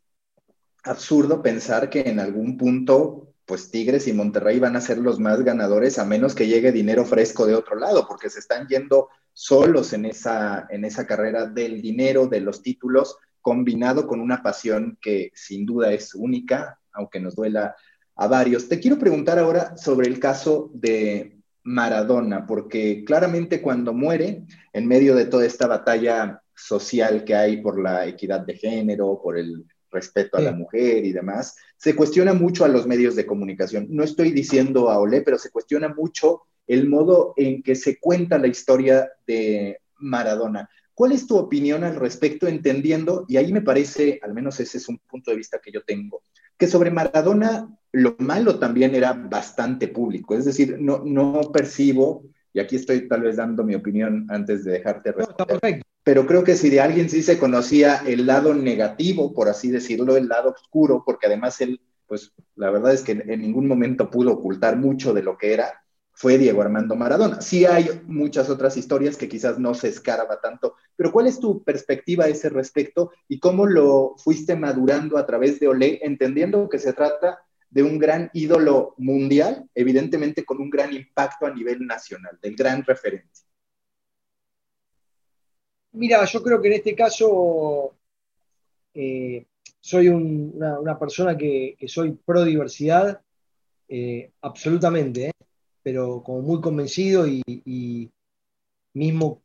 [0.84, 5.43] absurdo pensar que en algún punto, pues Tigres y Monterrey van a ser los más
[5.43, 9.91] ganadores a menos que llegue dinero fresco de otro lado, porque se están yendo solos
[9.93, 15.32] en esa, en esa carrera del dinero, de los títulos combinado con una pasión que
[15.34, 17.76] sin duda es única, aunque nos duela
[18.16, 18.70] a varios.
[18.70, 24.43] Te quiero preguntar ahora sobre el caso de Maradona, porque claramente cuando muere,
[24.74, 29.39] en medio de toda esta batalla social que hay por la equidad de género, por
[29.39, 33.88] el respeto a la mujer y demás, se cuestiona mucho a los medios de comunicación.
[33.90, 38.38] No estoy diciendo a Olé, pero se cuestiona mucho el modo en que se cuenta
[38.38, 40.70] la historia de Maradona.
[40.94, 44.90] ¿Cuál es tu opinión al respecto, entendiendo, y ahí me parece, al menos ese es
[44.90, 46.24] un punto de vista que yo tengo,
[46.58, 52.60] que sobre Maradona lo malo también era bastante público, es decir, no, no percibo, y
[52.60, 56.70] aquí estoy tal vez dando mi opinión antes de dejarte responder, pero creo que si
[56.70, 61.28] de alguien sí se conocía el lado negativo, por así decirlo, el lado oscuro, porque
[61.28, 65.38] además él, pues la verdad es que en ningún momento pudo ocultar mucho de lo
[65.38, 65.84] que era,
[66.20, 67.39] fue Diego Armando Maradona.
[67.39, 71.64] Sí hay muchas otras historias que quizás no se escaraba tanto, pero ¿cuál es tu
[71.64, 76.78] perspectiva a ese respecto y cómo lo fuiste madurando a través de Olé, entendiendo que
[76.78, 77.39] se trata
[77.70, 82.84] de un gran ídolo mundial, evidentemente con un gran impacto a nivel nacional, del gran
[82.84, 83.39] referente?
[85.92, 87.96] Mira, yo creo que en este caso
[88.94, 89.46] eh,
[89.80, 93.22] soy una, persona que, soy pro diversidad,
[93.88, 95.28] eh, absolutamente.
[95.28, 95.32] ¿eh?
[95.82, 98.12] pero como muy convencido y,
[98.94, 99.42] mismo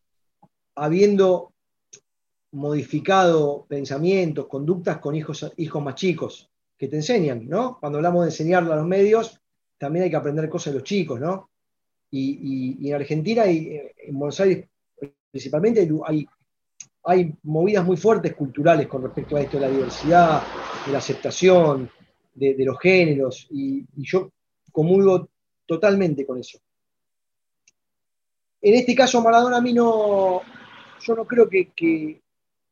[0.74, 1.52] habiendo
[2.52, 7.78] modificado pensamientos, conductas con hijos, hijos más chicos, que te enseñan, ¿no?
[7.78, 9.40] Cuando hablamos de enseñarle a los medios,
[9.78, 11.50] también hay que aprender cosas de los chicos, ¿no?
[12.10, 14.68] Y, en Argentina y en Buenos Aires
[15.30, 16.26] principalmente hay, hay
[17.42, 20.42] movidas muy fuertes culturales con respecto a esto de la diversidad,
[20.86, 21.90] de la aceptación,
[22.34, 24.32] de, los géneros, y, yo
[24.72, 25.28] comulgo
[25.66, 26.58] totalmente con eso.
[28.60, 30.40] En este caso, Maradona a mí no,
[31.00, 32.20] yo no creo que, que,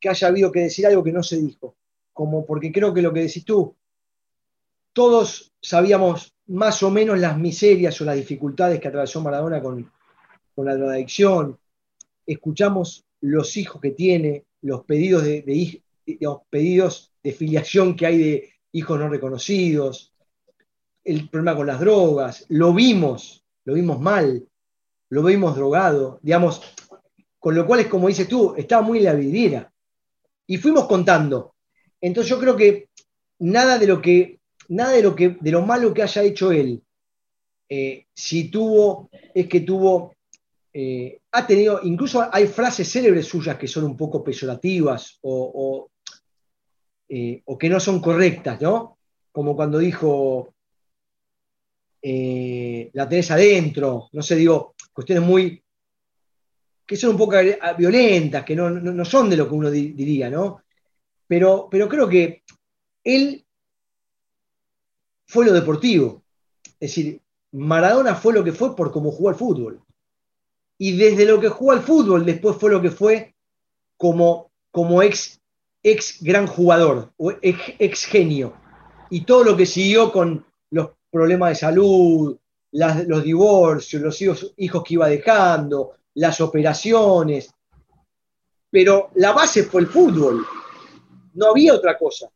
[0.09, 1.77] haya habido que decir algo que no se dijo,
[2.13, 3.77] como porque creo que lo que decís tú,
[4.93, 9.91] todos sabíamos más o menos las miserias o las dificultades que atravesó Maradona con,
[10.55, 11.59] con la drogadicción,
[12.27, 15.83] escuchamos los hijos que tiene, los pedidos de,
[16.51, 20.13] pedidos de filiación que hay de hijos no reconocidos,
[21.05, 24.47] el problema con las drogas, lo vimos, lo vimos mal,
[25.09, 26.63] lo vimos drogado, digamos,
[27.39, 29.73] con lo cual es como dices tú, estaba muy en la vidriera.
[30.47, 31.55] Y fuimos contando.
[32.01, 32.89] Entonces yo creo que
[33.39, 36.83] nada de lo que, nada de lo que, de lo malo que haya hecho él,
[37.69, 40.15] eh, si tuvo, es que tuvo,
[40.75, 45.91] eh, ha tenido, incluso hay frases célebres suyas que son un poco peyorativas o,
[47.09, 48.99] eh, que no son correctas, ¿no?
[49.31, 50.55] Como cuando dijo,
[52.01, 55.63] eh, la tenés adentro, no sé, digo, cuestiones muy,
[56.87, 57.37] que son un poco
[57.77, 60.63] violentas, que no, son de lo que uno diría, ¿no?
[61.27, 62.43] Pero, pero creo que
[63.05, 63.45] él
[65.27, 66.23] fue lo deportivo.
[66.65, 67.21] Es decir,
[67.53, 69.83] Maradona fue lo que fue por cómo jugó al fútbol.
[70.85, 73.37] Y desde lo que jugó al fútbol, después fue lo que fue
[73.97, 75.41] como, como ex,
[75.81, 78.55] ex gran jugador, o ex, genio.
[79.09, 82.37] Y todo lo que siguió con los problemas de salud,
[82.73, 87.55] los divorcios, los hijos, hijos que iba dejando, las operaciones.
[88.69, 90.45] Pero la base fue el fútbol.
[91.35, 92.29] No había otra cosa.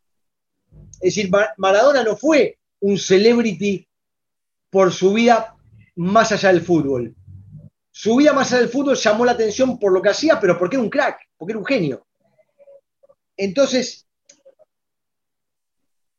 [1.01, 3.85] Es decir, Maradona no fue un celebrity
[4.71, 5.57] por su vida
[5.97, 7.16] más allá del fútbol.
[7.99, 10.83] Su vida más del fútbol llamó la atención por lo que hacía, pero porque era
[10.83, 12.07] un crack, porque era un genio.
[13.39, 14.07] Entonces,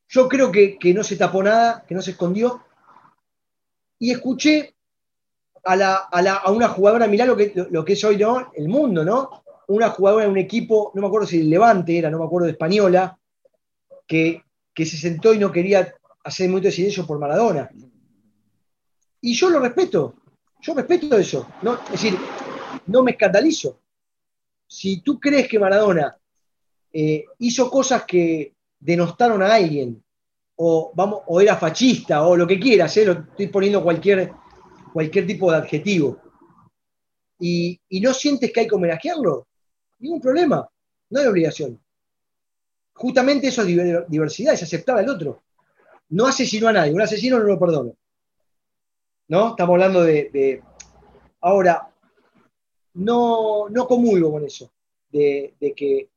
[0.07, 2.63] yo creo que, no se tapó nada, que no se escondió.
[3.99, 4.75] Y escuché
[5.63, 8.51] a, una jugadora, mirá lo que, lo, que es hoy ¿no?
[8.55, 9.43] el mundo, ¿no?
[9.67, 12.47] Una jugadora de un equipo, no me acuerdo si el Levante era, no me acuerdo
[12.47, 13.19] de española,
[14.07, 14.41] que,
[14.75, 17.69] se sentó y no quería hacer mucho silencio por Maradona.
[19.21, 20.15] Y yo lo respeto,
[20.67, 21.47] yo respeto eso.
[21.61, 21.75] ¿no?
[21.85, 22.17] Es decir,
[22.87, 23.79] no me escandalizo.
[24.67, 26.17] Si tú crees que Maradona
[26.91, 30.03] eh, hizo cosas que, denostaron a alguien,
[30.57, 30.93] o,
[31.27, 33.09] o era fascista, o lo que quieras, ¿eh?
[33.29, 34.31] estoy poniendo cualquier,
[34.93, 36.21] cualquier tipo de adjetivo,
[37.39, 39.47] y, no sientes que hay que homenajearlo,
[39.99, 40.67] ningún problema,
[41.09, 41.79] no hay obligación.
[42.93, 45.43] justamente eso es diversidad, es aceptar al otro.
[46.09, 47.95] No asesinó a nadie, un asesino no lo perdono.
[49.29, 49.49] ¿No?
[49.49, 50.61] Estamos hablando de.
[51.41, 51.89] Ahora,
[52.95, 54.71] no, no comulgo con eso,
[55.09, 56.09] de, que,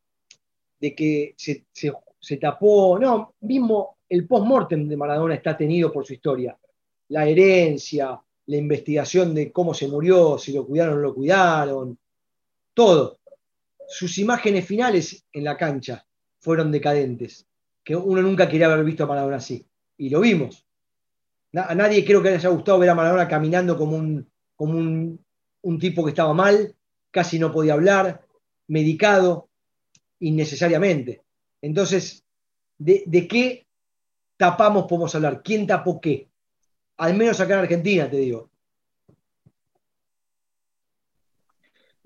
[0.80, 2.98] de que se, se tapó.
[2.98, 6.58] No, mismo el post-mortem de Maradona está tenido por su historia.
[7.08, 11.98] La herencia, la investigación de cómo se murió, si lo cuidaron o no lo cuidaron,
[12.74, 13.18] todo.
[13.88, 16.06] Sus imágenes finales en la cancha
[16.38, 17.46] fueron decadentes,
[17.84, 19.66] que uno nunca quería haber visto a Maradona así.
[19.96, 20.66] Y lo vimos.
[21.54, 25.78] A nadie creo que le haya gustado ver a Maradona caminando como un, como un,
[25.78, 26.76] tipo que estaba mal,
[27.10, 28.24] casi no podía hablar,
[28.68, 29.48] medicado
[30.20, 31.22] innecesariamente.
[31.60, 32.24] Entonces,
[32.78, 33.66] ¿de, ¿de, qué
[34.36, 35.42] tapamos podemos hablar?
[35.42, 36.28] ¿Quién tapó qué?
[36.98, 38.49] Al menos acá en Argentina, te digo.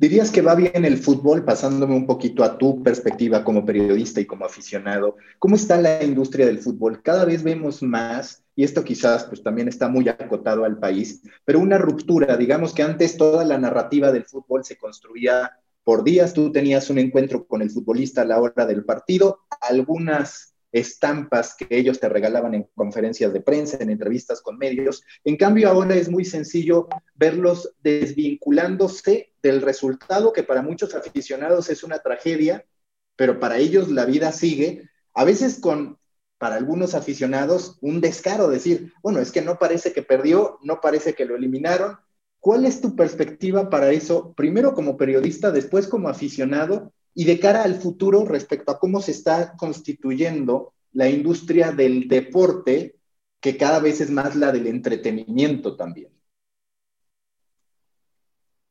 [0.05, 4.27] ¿Dirías que va bien el fútbol, pasándome un poquito a tu perspectiva como periodista y
[4.27, 5.17] como aficionado?
[5.39, 7.01] ¿Cómo está la industria del fútbol?
[7.03, 11.59] Cada vez vemos más, y esto quizás pues también está muy acotado al país, pero
[11.59, 15.53] una ruptura, digamos que antes toda la narrativa del fútbol se construía
[15.85, 20.54] por días, tú tenías un encuentro con el futbolista a la hora del partido, algunas
[20.75, 25.05] estampas que ellos te regalaban en conferencias de prensa, en entrevistas con medios.
[25.23, 31.85] En cambio, ahora es muy sencillo verlos desvinculándose del resultado que para muchos aficionados es
[31.85, 32.67] una tragedia,
[33.15, 35.97] pero para ellos la vida sigue, a veces con,
[36.39, 41.15] para algunos aficionados, un descaro, decir, bueno, es que no parece que perdió, no parece
[41.15, 41.99] que lo eliminaron.
[42.41, 47.63] ¿Cuál es tu perspectiva para eso, primero como periodista, después como aficionado y de cara
[47.63, 52.97] al futuro respecto a cómo se está constituyendo la industria del deporte,
[53.41, 56.11] que cada vez es más la del entretenimiento también.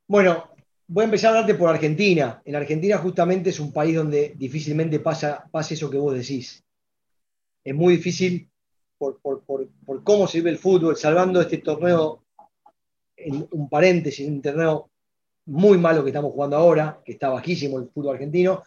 [0.08, 0.50] Bueno,
[0.88, 2.42] voy a empezar a hablarte por Argentina.
[2.46, 6.64] En Argentina justamente es un país donde difícilmente pasa, pasa eso que vos decís.
[7.64, 8.50] Es muy difícil
[8.98, 9.22] por,
[10.04, 12.26] cómo se vive el fútbol, salvando este torneo,
[13.52, 14.90] un paréntesis, un torneo
[15.46, 18.64] muy malo que estamos jugando ahora, que está bajísimo el fútbol argentino,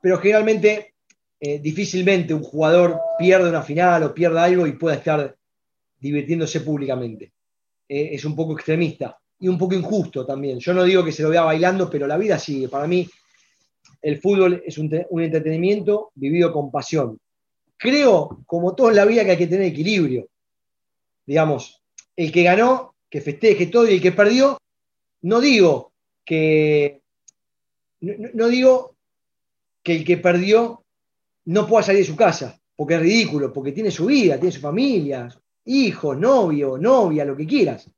[0.00, 0.94] pero generalmente
[1.38, 5.36] eh, difícilmente un jugador pierde una final o pierde algo y pueda estar
[5.98, 7.32] divirtiéndose públicamente.
[7.88, 10.58] Eh, es un poco extremista y un poco injusto también.
[10.58, 12.68] Yo no digo que se lo vea bailando, pero la vida sigue.
[12.68, 13.08] Para mí,
[14.00, 17.18] el fútbol es un, un entretenimiento vivido con pasión.
[17.76, 20.28] Creo, como todo en la vida, que hay que tener equilibrio.
[21.26, 21.82] Digamos,
[22.16, 24.58] el que ganó, que festeje todo, y el que perdió,
[25.22, 25.92] no digo
[26.24, 27.00] que
[28.00, 28.96] no, digo
[29.82, 30.84] que el que perdió
[31.44, 34.60] no pueda salir de su casa, porque es ridículo, porque tiene su vida, tiene su
[34.60, 35.28] familia,
[35.64, 37.88] hijos, novio, novia, lo que quieras.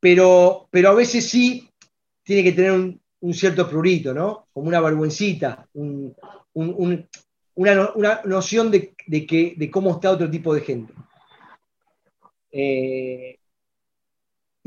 [0.00, 1.68] Pero, pero a veces sí
[2.22, 4.46] tiene que tener un, cierto prurito, ¿no?
[4.52, 7.08] Como una vergüencita, una,
[8.24, 8.94] noción de,
[9.26, 10.92] que, de cómo está otro tipo de gente.
[12.52, 13.38] Eh,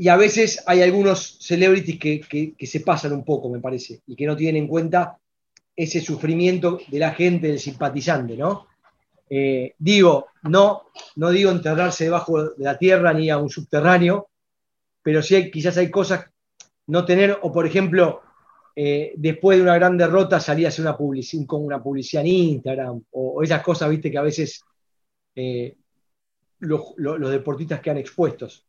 [0.02, 4.26] y a veces hay algunos celebrities que, se pasan un poco, me parece, y que
[4.26, 5.16] no tienen en cuenta
[5.76, 8.66] ese sufrimiento de la gente, del simpatizante, ¿no?
[9.30, 14.26] Eh, digo, no, no digo enterrarse debajo de la tierra ni a un subterráneo,
[15.04, 16.26] pero sí quizás hay cosas
[16.88, 18.22] no tener, o por ejemplo,
[18.74, 22.32] eh, después de una gran derrota salir a hacer una publicidad, con una publicidad en
[22.32, 24.64] Instagram, o, esas cosas, viste, que a veces
[25.36, 25.76] eh,
[26.58, 28.66] los, los deportistas quedan expuestos.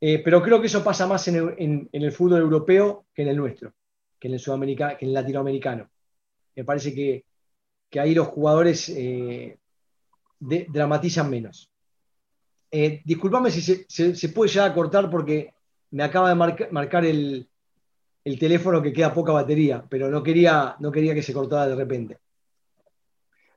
[0.00, 3.74] Eh, pero creo que eso pasa más en el, fútbol europeo que en el nuestro,
[4.18, 5.90] que en el, sudamericano, que en el latinoamericano.
[6.56, 7.24] Me parece que,
[8.00, 9.58] ahí los jugadores eh,
[10.38, 11.70] dramatizan menos.
[12.70, 15.52] Eh, disculpame si se, puede ya cortar porque
[15.90, 17.48] me acaba de marcar el,
[18.38, 22.18] teléfono que queda poca batería, pero no quería que se cortara de repente.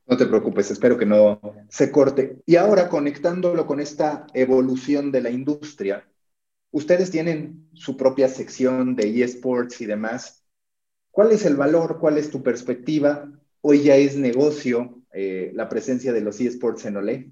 [0.05, 1.39] No te preocupes, espero que no
[1.69, 2.41] se corte.
[2.45, 6.05] Y ahora conectándolo con esta evolución de la industria,
[6.73, 10.43] Ustedes tienen su propia sección de eSports y demás.
[11.11, 11.99] ¿Cuál es el valor?
[11.99, 13.31] ¿Cuál es tu perspectiva?
[13.61, 17.31] Hoy ya es negocio eh, la presencia de los eSports en Olé.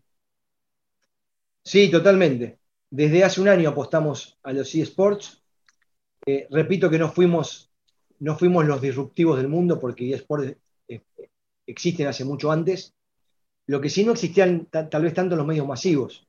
[1.64, 2.60] Sí, totalmente.
[2.92, 5.44] Desde hace un año apostamos a los eSports.
[6.28, 7.72] Eh, repito que no fuimos,
[8.20, 10.56] no fuimos los disruptivos del mundo porque eSports
[10.88, 11.02] eh,
[11.66, 12.94] existen hace mucho antes.
[13.66, 16.28] Lo que sí no existían tal vez tanto los medios masivos.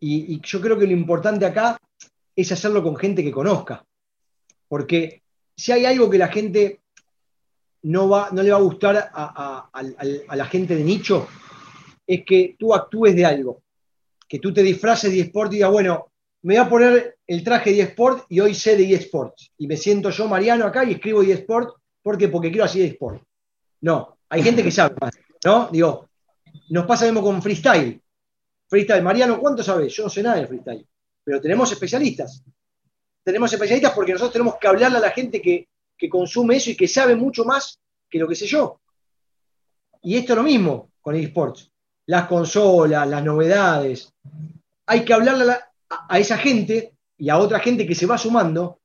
[0.00, 1.78] y, yo creo que lo importante acá
[2.34, 3.84] es hacerlo con gente que conozca.
[4.68, 5.22] Porque
[5.56, 6.80] si hay algo que la gente
[7.82, 9.70] no, va, no le va a gustar a,
[10.34, 11.28] la gente de nicho,
[12.06, 13.62] es que tú actúes de algo.
[14.28, 17.72] Que tú te disfraces de eSport y digas, bueno, me voy a poner el traje
[17.72, 19.52] de eSport y hoy sé de eSports.
[19.58, 23.22] Y me siento yo, Mariano, acá y escribo eSport porque, porque quiero así eSport.
[23.82, 25.14] No, hay gente que sabe más.
[25.44, 25.68] ¿No?
[25.70, 26.08] Digo,
[26.70, 28.00] nos pasa mismo con freestyle.
[28.68, 29.92] Freestyle, Mariano, ¿cuánto sabes?
[29.92, 30.86] Yo no sé nada de freestyle,
[31.24, 32.42] pero tenemos especialistas.
[33.22, 36.76] Tenemos especialistas porque nosotros tenemos que hablarle a la gente que, que consume eso y
[36.76, 37.78] que sabe mucho más
[38.10, 38.80] que lo que sé yo.
[40.02, 41.70] Y esto es lo mismo con eSports.
[42.06, 44.12] Las consolas, las novedades.
[44.86, 45.52] Hay que hablarle
[45.88, 48.80] a, esa gente y a otra gente que se va sumando,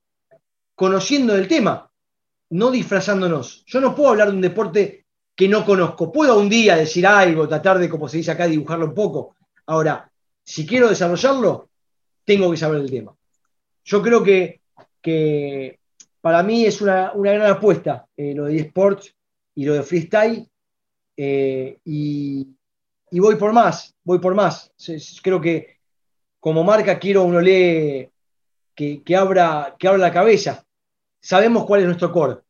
[0.76, 1.90] conociendo del tema,
[2.52, 3.64] no disfrazándonos.
[3.66, 5.06] Yo no puedo hablar de un deporte
[5.36, 6.12] que no conozco.
[6.12, 9.36] Puedo un día decir algo, tratar de, como se dice acá, dibujarlo un poco.
[9.66, 10.12] Ahora,
[10.44, 11.70] si quiero desarrollarlo,
[12.28, 13.16] tengo que saber del tema.
[13.86, 14.60] Yo creo que,
[16.20, 19.16] para mí es una, gran apuesta eh, lo de eSports
[19.56, 20.46] y lo de freestyle.
[21.16, 22.46] Eh, y,
[23.12, 24.74] voy por más, voy por más.
[25.24, 25.78] Creo que
[26.42, 28.10] como marca quiero uno lee
[28.76, 30.66] que, abra, que abra la cabeza.
[31.22, 32.42] Sabemos cuál es nuestro core.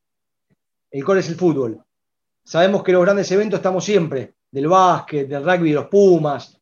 [0.90, 1.80] El core es el fútbol.
[2.44, 6.58] Sabemos que los grandes eventos estamos siempre, del básquet, del rugby, de los Pumas,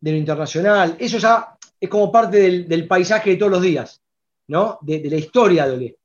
[0.00, 0.96] de lo internacional.
[0.98, 4.02] Eso ya es como parte del, paisaje de todos los días,
[4.48, 4.78] ¿no?
[4.82, 5.98] De, la historia de Olé.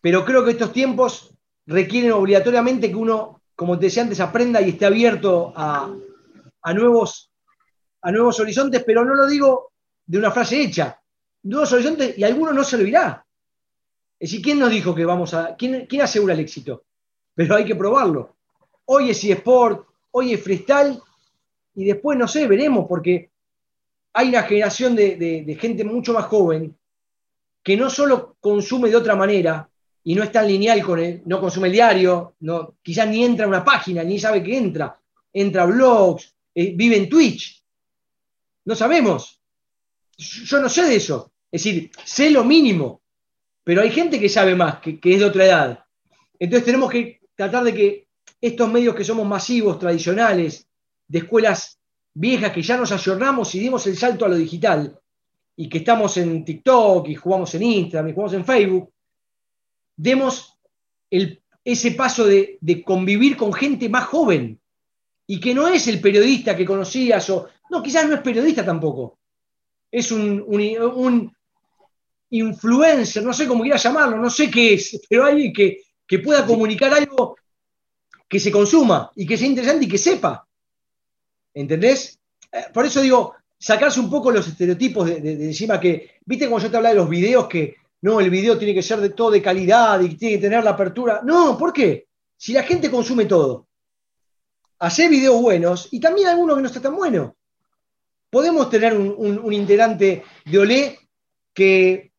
[0.00, 1.34] Pero creo que estos tiempos
[1.66, 5.94] requieren obligatoriamente que uno como te decía antes, aprenda y esté abierto a,
[6.74, 7.30] nuevos,
[8.00, 9.72] a nuevos horizontes, pero no lo digo
[10.06, 11.00] de una frase hecha.
[11.44, 13.24] Nuevos horizontes y alguno no se lo irá.
[14.18, 15.56] Es decir, ¿quién nos dijo que vamos a.
[15.56, 16.84] ¿Quién, quién asegura el éxito?
[17.34, 18.36] Pero hay que probarlo.
[18.84, 21.00] Hoy es eSport, hoy es freestyle,
[21.74, 23.30] y después no sé, veremos, porque
[24.12, 26.76] hay una generación de, gente mucho más joven
[27.62, 29.68] que no solo consume de otra manera,
[30.04, 33.44] y no es tan lineal con él, no consume el diario, no, quizás ni entra
[33.44, 34.98] a una página, ni sabe que entra,
[35.32, 37.62] entra a blogs, eh, vive en Twitch.
[38.64, 39.40] No sabemos.
[40.18, 41.32] Yo no sé de eso.
[41.52, 43.00] Es decir, sé lo mínimo,
[43.62, 45.84] pero hay gente que sabe más, que es de otra edad.
[46.36, 48.08] Entonces tenemos que tratar de que
[48.40, 50.66] estos medios que somos masivos, tradicionales,
[51.06, 51.78] de escuelas
[52.14, 54.98] viejas que ya nos ayornamos y dimos el salto a lo digital,
[55.56, 58.92] y que estamos en TikTok y jugamos en Instagram y jugamos en Facebook,
[59.96, 60.58] demos
[61.10, 64.58] ese paso de, convivir con gente más joven
[65.26, 69.18] y que no es el periodista que conocías o, no, quizás no es periodista tampoco,
[69.90, 71.32] es un,
[72.30, 75.78] influencer, no sé cómo quieras llamarlo, no sé qué es, pero alguien que,
[76.22, 77.36] pueda comunicar algo
[78.28, 80.46] que se consuma y que sea interesante y que sepa.
[81.54, 82.18] ¿Entendés?
[82.50, 86.70] Eh, por eso digo, sacarse un poco los estereotipos de, encima que, viste cuando yo
[86.70, 89.40] te hablaba de los videos que, no, el video tiene que ser de todo de
[89.40, 91.20] calidad y tiene que tener la apertura.
[91.24, 92.08] No, ¿por qué?
[92.36, 93.68] Si la gente consume todo,
[94.80, 97.36] hace videos buenos y también algunos que no está tan bueno.
[98.28, 100.98] Podemos tener un, integrante de Olé
[101.54, 102.12] que,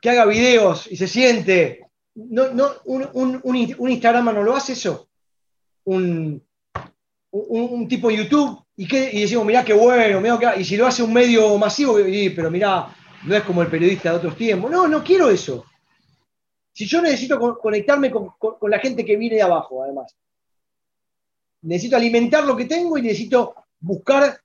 [0.00, 1.86] que haga videos y se siente.
[2.14, 5.08] No, no, un, un, Instagram no lo hace eso.
[5.84, 6.42] Un,
[7.88, 11.02] tipo de YouTube y, que, y decimos, mirá qué bueno, mirá y si lo hace
[11.02, 11.96] un medio masivo,
[12.36, 12.94] pero mirá,
[13.24, 14.70] no es como el periodista de otros tiempos.
[14.70, 15.64] No, no quiero eso.
[16.72, 20.16] Si yo necesito conectarme con, la gente que viene de abajo, además.
[21.62, 24.40] Necesito alimentar lo que tengo y necesito buscar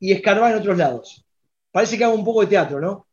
[0.00, 1.24] y escarbar en otros lados.
[1.70, 3.06] Parece que hago un poco de teatro, ¿no?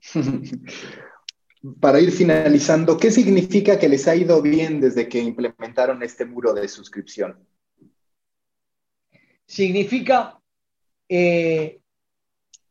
[1.80, 6.52] Para ir finalizando, ¿qué significa que les ha ido bien desde que implementaron este muro
[6.52, 7.38] de suscripción?
[9.46, 10.40] Significa
[11.08, 11.80] eh,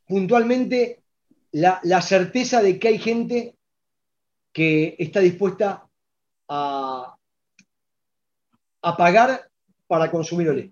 [0.07, 1.03] puntualmente
[1.51, 3.55] la, certeza de que hay gente
[4.51, 5.87] que está dispuesta
[6.47, 7.15] a,
[8.81, 9.49] a pagar
[9.87, 10.71] para consumir olé.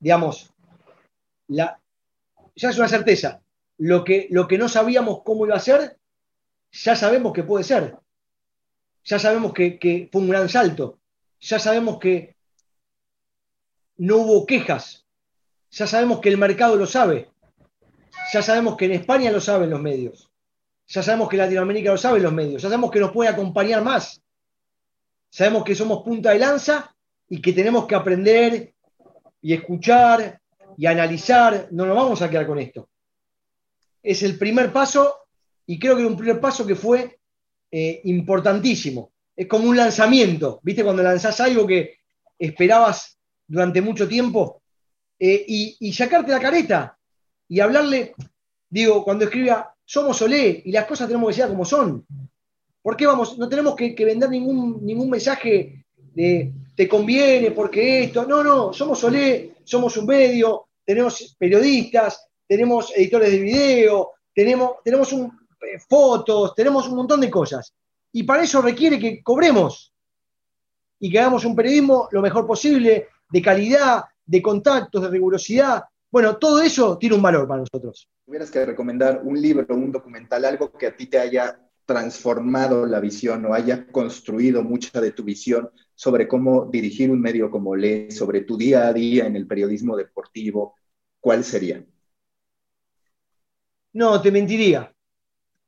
[0.00, 0.52] Digamos,
[1.48, 1.80] la,
[2.58, 3.40] ya es una certeza.
[3.78, 5.96] Lo que, lo que no sabíamos cómo iba a ser,
[6.72, 7.96] ya sabemos que puede ser.
[9.04, 10.98] Ya sabemos que, que fue un gran salto.
[11.40, 12.36] Ya sabemos que
[13.98, 15.04] no hubo quejas.
[15.70, 17.30] Ya sabemos que el mercado lo sabe.
[18.32, 20.30] Ya sabemos que en España lo saben los medios.
[20.86, 22.62] Ya sabemos que Latinoamérica lo saben los medios.
[22.62, 24.22] Ya sabemos que nos puede acompañar más.
[25.28, 26.94] Sabemos que somos punta de lanza
[27.28, 28.72] y que tenemos que aprender
[29.42, 30.40] y escuchar
[30.76, 31.68] y analizar.
[31.72, 32.88] No nos vamos a quedar con esto.
[34.02, 35.14] Es el primer paso
[35.66, 37.18] y creo que era un primer paso que fue
[37.70, 39.12] eh, importantísimo.
[39.36, 40.60] Es como un lanzamiento.
[40.62, 41.98] ¿Viste cuando lanzás algo que
[42.38, 43.17] esperabas
[43.48, 44.62] durante mucho tiempo?
[45.18, 46.96] Eh, y, sacarte la careta
[47.48, 48.14] y hablarle,
[48.70, 52.06] digo, cuando escribía, somos Olé y las cosas tenemos que ser como son.
[52.80, 53.36] ¿Por qué vamos?
[53.36, 58.24] No tenemos que, vender ningún, ningún mensaje de te conviene porque esto.
[58.24, 65.12] No, no, somos Olé, somos un medio, tenemos periodistas, tenemos editores de video, tenemos, tenemos
[65.12, 67.74] eh, fotos, tenemos un montón de cosas.
[68.12, 69.92] Y para eso requiere que cobremos.
[71.00, 75.84] y que hagamos un periodismo lo mejor posible, de calidad, de contactos, de rigurosidad.
[76.10, 78.08] Bueno, todo eso tiene un valor para nosotros.
[78.24, 83.00] Tuvieras que recomendar un libro, un documental, algo que a ti te haya transformado la
[83.00, 88.10] visión o haya construido mucha de tu visión sobre cómo dirigir un medio como Le,
[88.10, 90.74] sobre tu día a día en el periodismo deportivo,
[91.18, 91.82] ¿cuál sería?
[93.94, 94.94] No, te mentiría.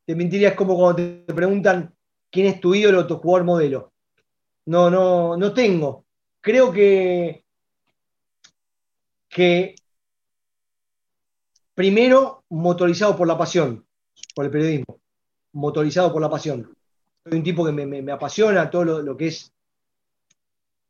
[0.05, 1.95] Te mentiría, es como cuando te preguntan
[2.31, 3.93] quién es tu ídolo o tu jugador modelo.
[4.67, 6.05] No, no, no tengo.
[6.41, 7.45] Creo que,
[9.31, 9.77] que
[11.75, 13.87] primero motorizado por la pasión,
[14.35, 15.01] por el periodismo,
[15.53, 16.77] motorizado por la pasión.
[17.25, 19.53] Soy un tipo que me, apasiona todo lo, que es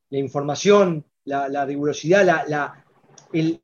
[0.09, 2.85] la información, la, rigurosidad, la,
[3.33, 3.63] el,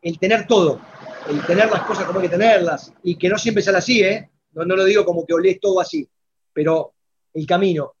[0.00, 0.80] el tener todo,
[1.28, 4.30] el tener las cosas como hay que tenerlas, y que no siempre sale así, ¿eh?
[4.52, 6.08] No, lo digo como que olés todo así,
[6.52, 6.94] pero
[7.34, 7.94] el camino.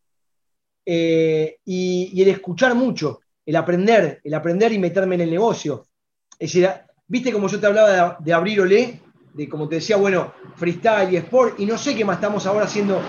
[0.84, 5.86] Eh, y, el escuchar mucho, el aprender, el aprender y meterme en el negocio.
[6.38, 6.68] Es decir,
[7.06, 9.00] viste como yo te hablaba de, abrir olé,
[9.34, 12.64] de como te decía, bueno, freestyle y sport, y no sé qué más estamos ahora
[12.64, 13.00] haciendo,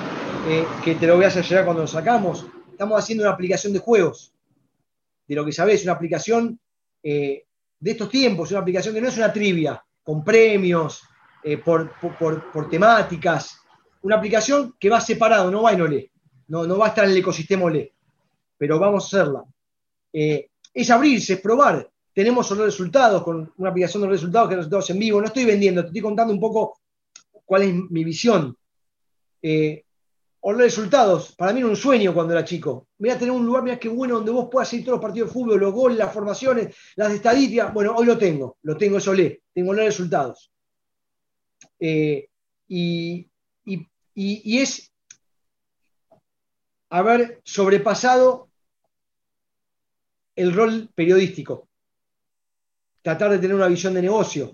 [0.48, 2.46] eh, que te lo voy a hacer llegar cuando lo sacamos.
[2.72, 4.34] Estamos haciendo una aplicación de juegos,
[5.28, 6.60] de lo que sabés, una aplicación
[7.02, 7.46] eh,
[7.80, 11.04] de estos tiempos, una aplicación que no es una trivia, con premios,
[11.44, 11.90] eh, por,
[12.70, 13.60] temáticas,
[14.02, 16.12] una aplicación que va separado, no va en OLE,
[16.48, 17.94] no, no va a estar en el ecosistema OLE,
[18.58, 19.44] pero vamos a hacerla.
[20.14, 21.90] Eh, es abrirse, es probar.
[22.14, 25.20] Tenemos los resultados, con una aplicación de resultados que resultados en vivo.
[25.20, 26.80] No estoy vendiendo, te estoy contando un poco
[27.44, 28.56] cuál es mi visión.
[29.42, 29.84] Eh,
[30.52, 32.88] los resultados, para mí era un sueño cuando era chico.
[33.00, 35.34] A tener un lugar, mira qué bueno, donde vos puedas ir todos los partidos de
[35.34, 37.74] fútbol, los goles, las formaciones, las estadísticas.
[37.74, 40.52] Bueno, hoy lo tengo, lo tengo Solé, tengo los resultados.
[41.80, 42.28] Eh,
[42.68, 43.30] y,
[44.16, 44.92] es
[46.90, 48.50] haber sobrepasado
[50.36, 51.68] el rol periodístico,
[53.02, 54.54] tratar de tener una visión de negocio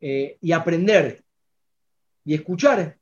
[0.00, 1.22] eh, y aprender
[2.24, 2.96] y escuchar,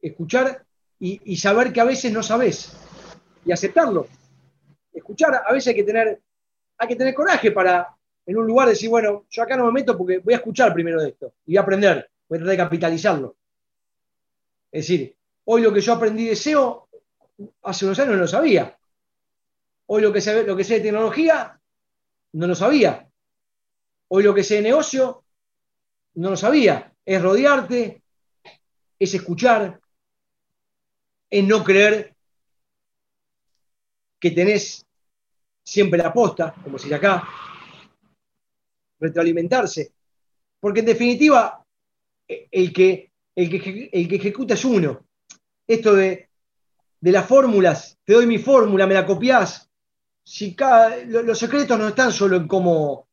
[0.00, 0.64] escuchar
[0.98, 2.72] y, saber que a veces no sabes
[3.44, 4.06] y aceptarlo.
[4.92, 6.20] Escuchar, a veces hay que tener,
[6.78, 7.94] hay que tener coraje para
[8.24, 11.02] en un lugar decir, bueno, yo acá no me meto porque voy a escuchar primero
[11.02, 13.36] de esto y voy a aprender, voy a tratar de capitalizarlo.
[14.72, 15.14] Es decir,
[15.44, 16.88] hoy lo que yo aprendí de SEO,
[17.62, 18.76] hace unos años no lo sabía.
[19.86, 21.60] Hoy lo que sé, lo que sé de tecnología,
[22.32, 23.08] no lo sabía.
[24.08, 25.24] Hoy lo que sé de negocio,
[26.14, 26.92] no lo sabía.
[27.04, 28.02] Es rodearte,
[28.98, 29.80] es escuchar,
[31.30, 32.14] es no creer
[34.18, 34.86] que tenés
[35.62, 37.28] siempre la posta, como si acá,
[38.98, 39.92] retroalimentarse.
[40.60, 41.64] Porque en definitiva,
[42.26, 45.04] el que, el que, el que ejecuta es uno.
[45.66, 46.30] Esto de,
[47.00, 49.70] de las fórmulas, te doy mi fórmula, me la copias.
[50.24, 50.56] Si
[51.06, 53.08] los secretos no están solo en cómo.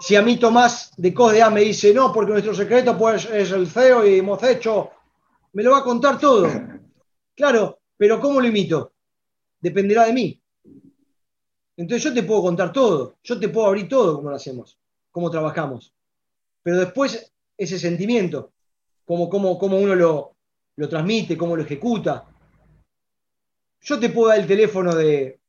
[0.00, 3.68] Si a mí Tomás de CODEA me dice, no, porque nuestro secreto pues, es el
[3.68, 4.90] CEO y hemos hecho,
[5.52, 6.48] me lo va a contar todo.
[7.34, 8.92] Claro, pero ¿cómo lo imito?
[9.58, 10.42] Dependerá de mí.
[11.78, 14.78] Entonces yo te puedo contar todo, yo te puedo abrir todo como lo hacemos,
[15.10, 15.94] cómo trabajamos.
[16.62, 18.52] Pero después ese sentimiento,
[19.06, 20.36] cómo, cómo, uno lo,
[20.76, 22.26] lo transmite, cómo lo ejecuta.
[23.80, 25.40] Yo te puedo dar el teléfono de,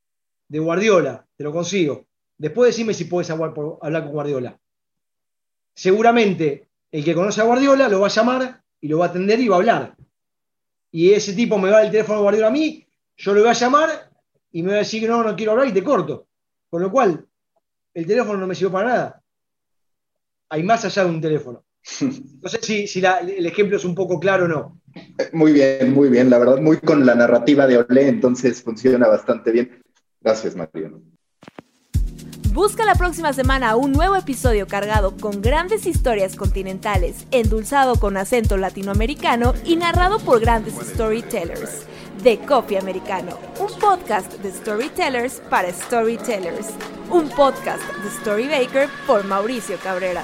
[0.47, 2.05] de Guardiola, te lo consigo.
[2.37, 4.59] Después decime si puedes hablar, hablar con Guardiola.
[5.73, 9.39] Seguramente el que conoce a Guardiola lo va a llamar y lo va a atender
[9.39, 9.95] y va a hablar
[10.93, 12.85] y ese tipo me va el teléfono Guardiola a mí,
[13.17, 14.11] yo le voy a llamar
[14.51, 16.27] y me va a decir que no, no quiero hablar y te corto.
[16.69, 17.25] Con lo cual,
[17.95, 19.23] el teléfono no me sirve para nada.
[20.49, 21.65] Hay más allá de un teléfono.
[22.43, 24.81] No sé si, el ejemplo es un poco claro o no.
[25.31, 26.29] Muy bien, muy bien.
[26.29, 29.82] La verdad, muy con la narrativa de Olé, entonces funciona bastante bien.
[30.23, 31.01] Gracias, Mariano.
[32.53, 38.57] Busca la próxima semana un nuevo episodio cargado con grandes historias continentales, endulzado con acento
[38.57, 41.87] latinoamericano y narrado por grandes storytellers.
[42.21, 46.67] De Coffee Americano, un podcast de storytellers para storytellers.
[47.09, 50.23] Un podcast de Storybaker por Mauricio Cabrera.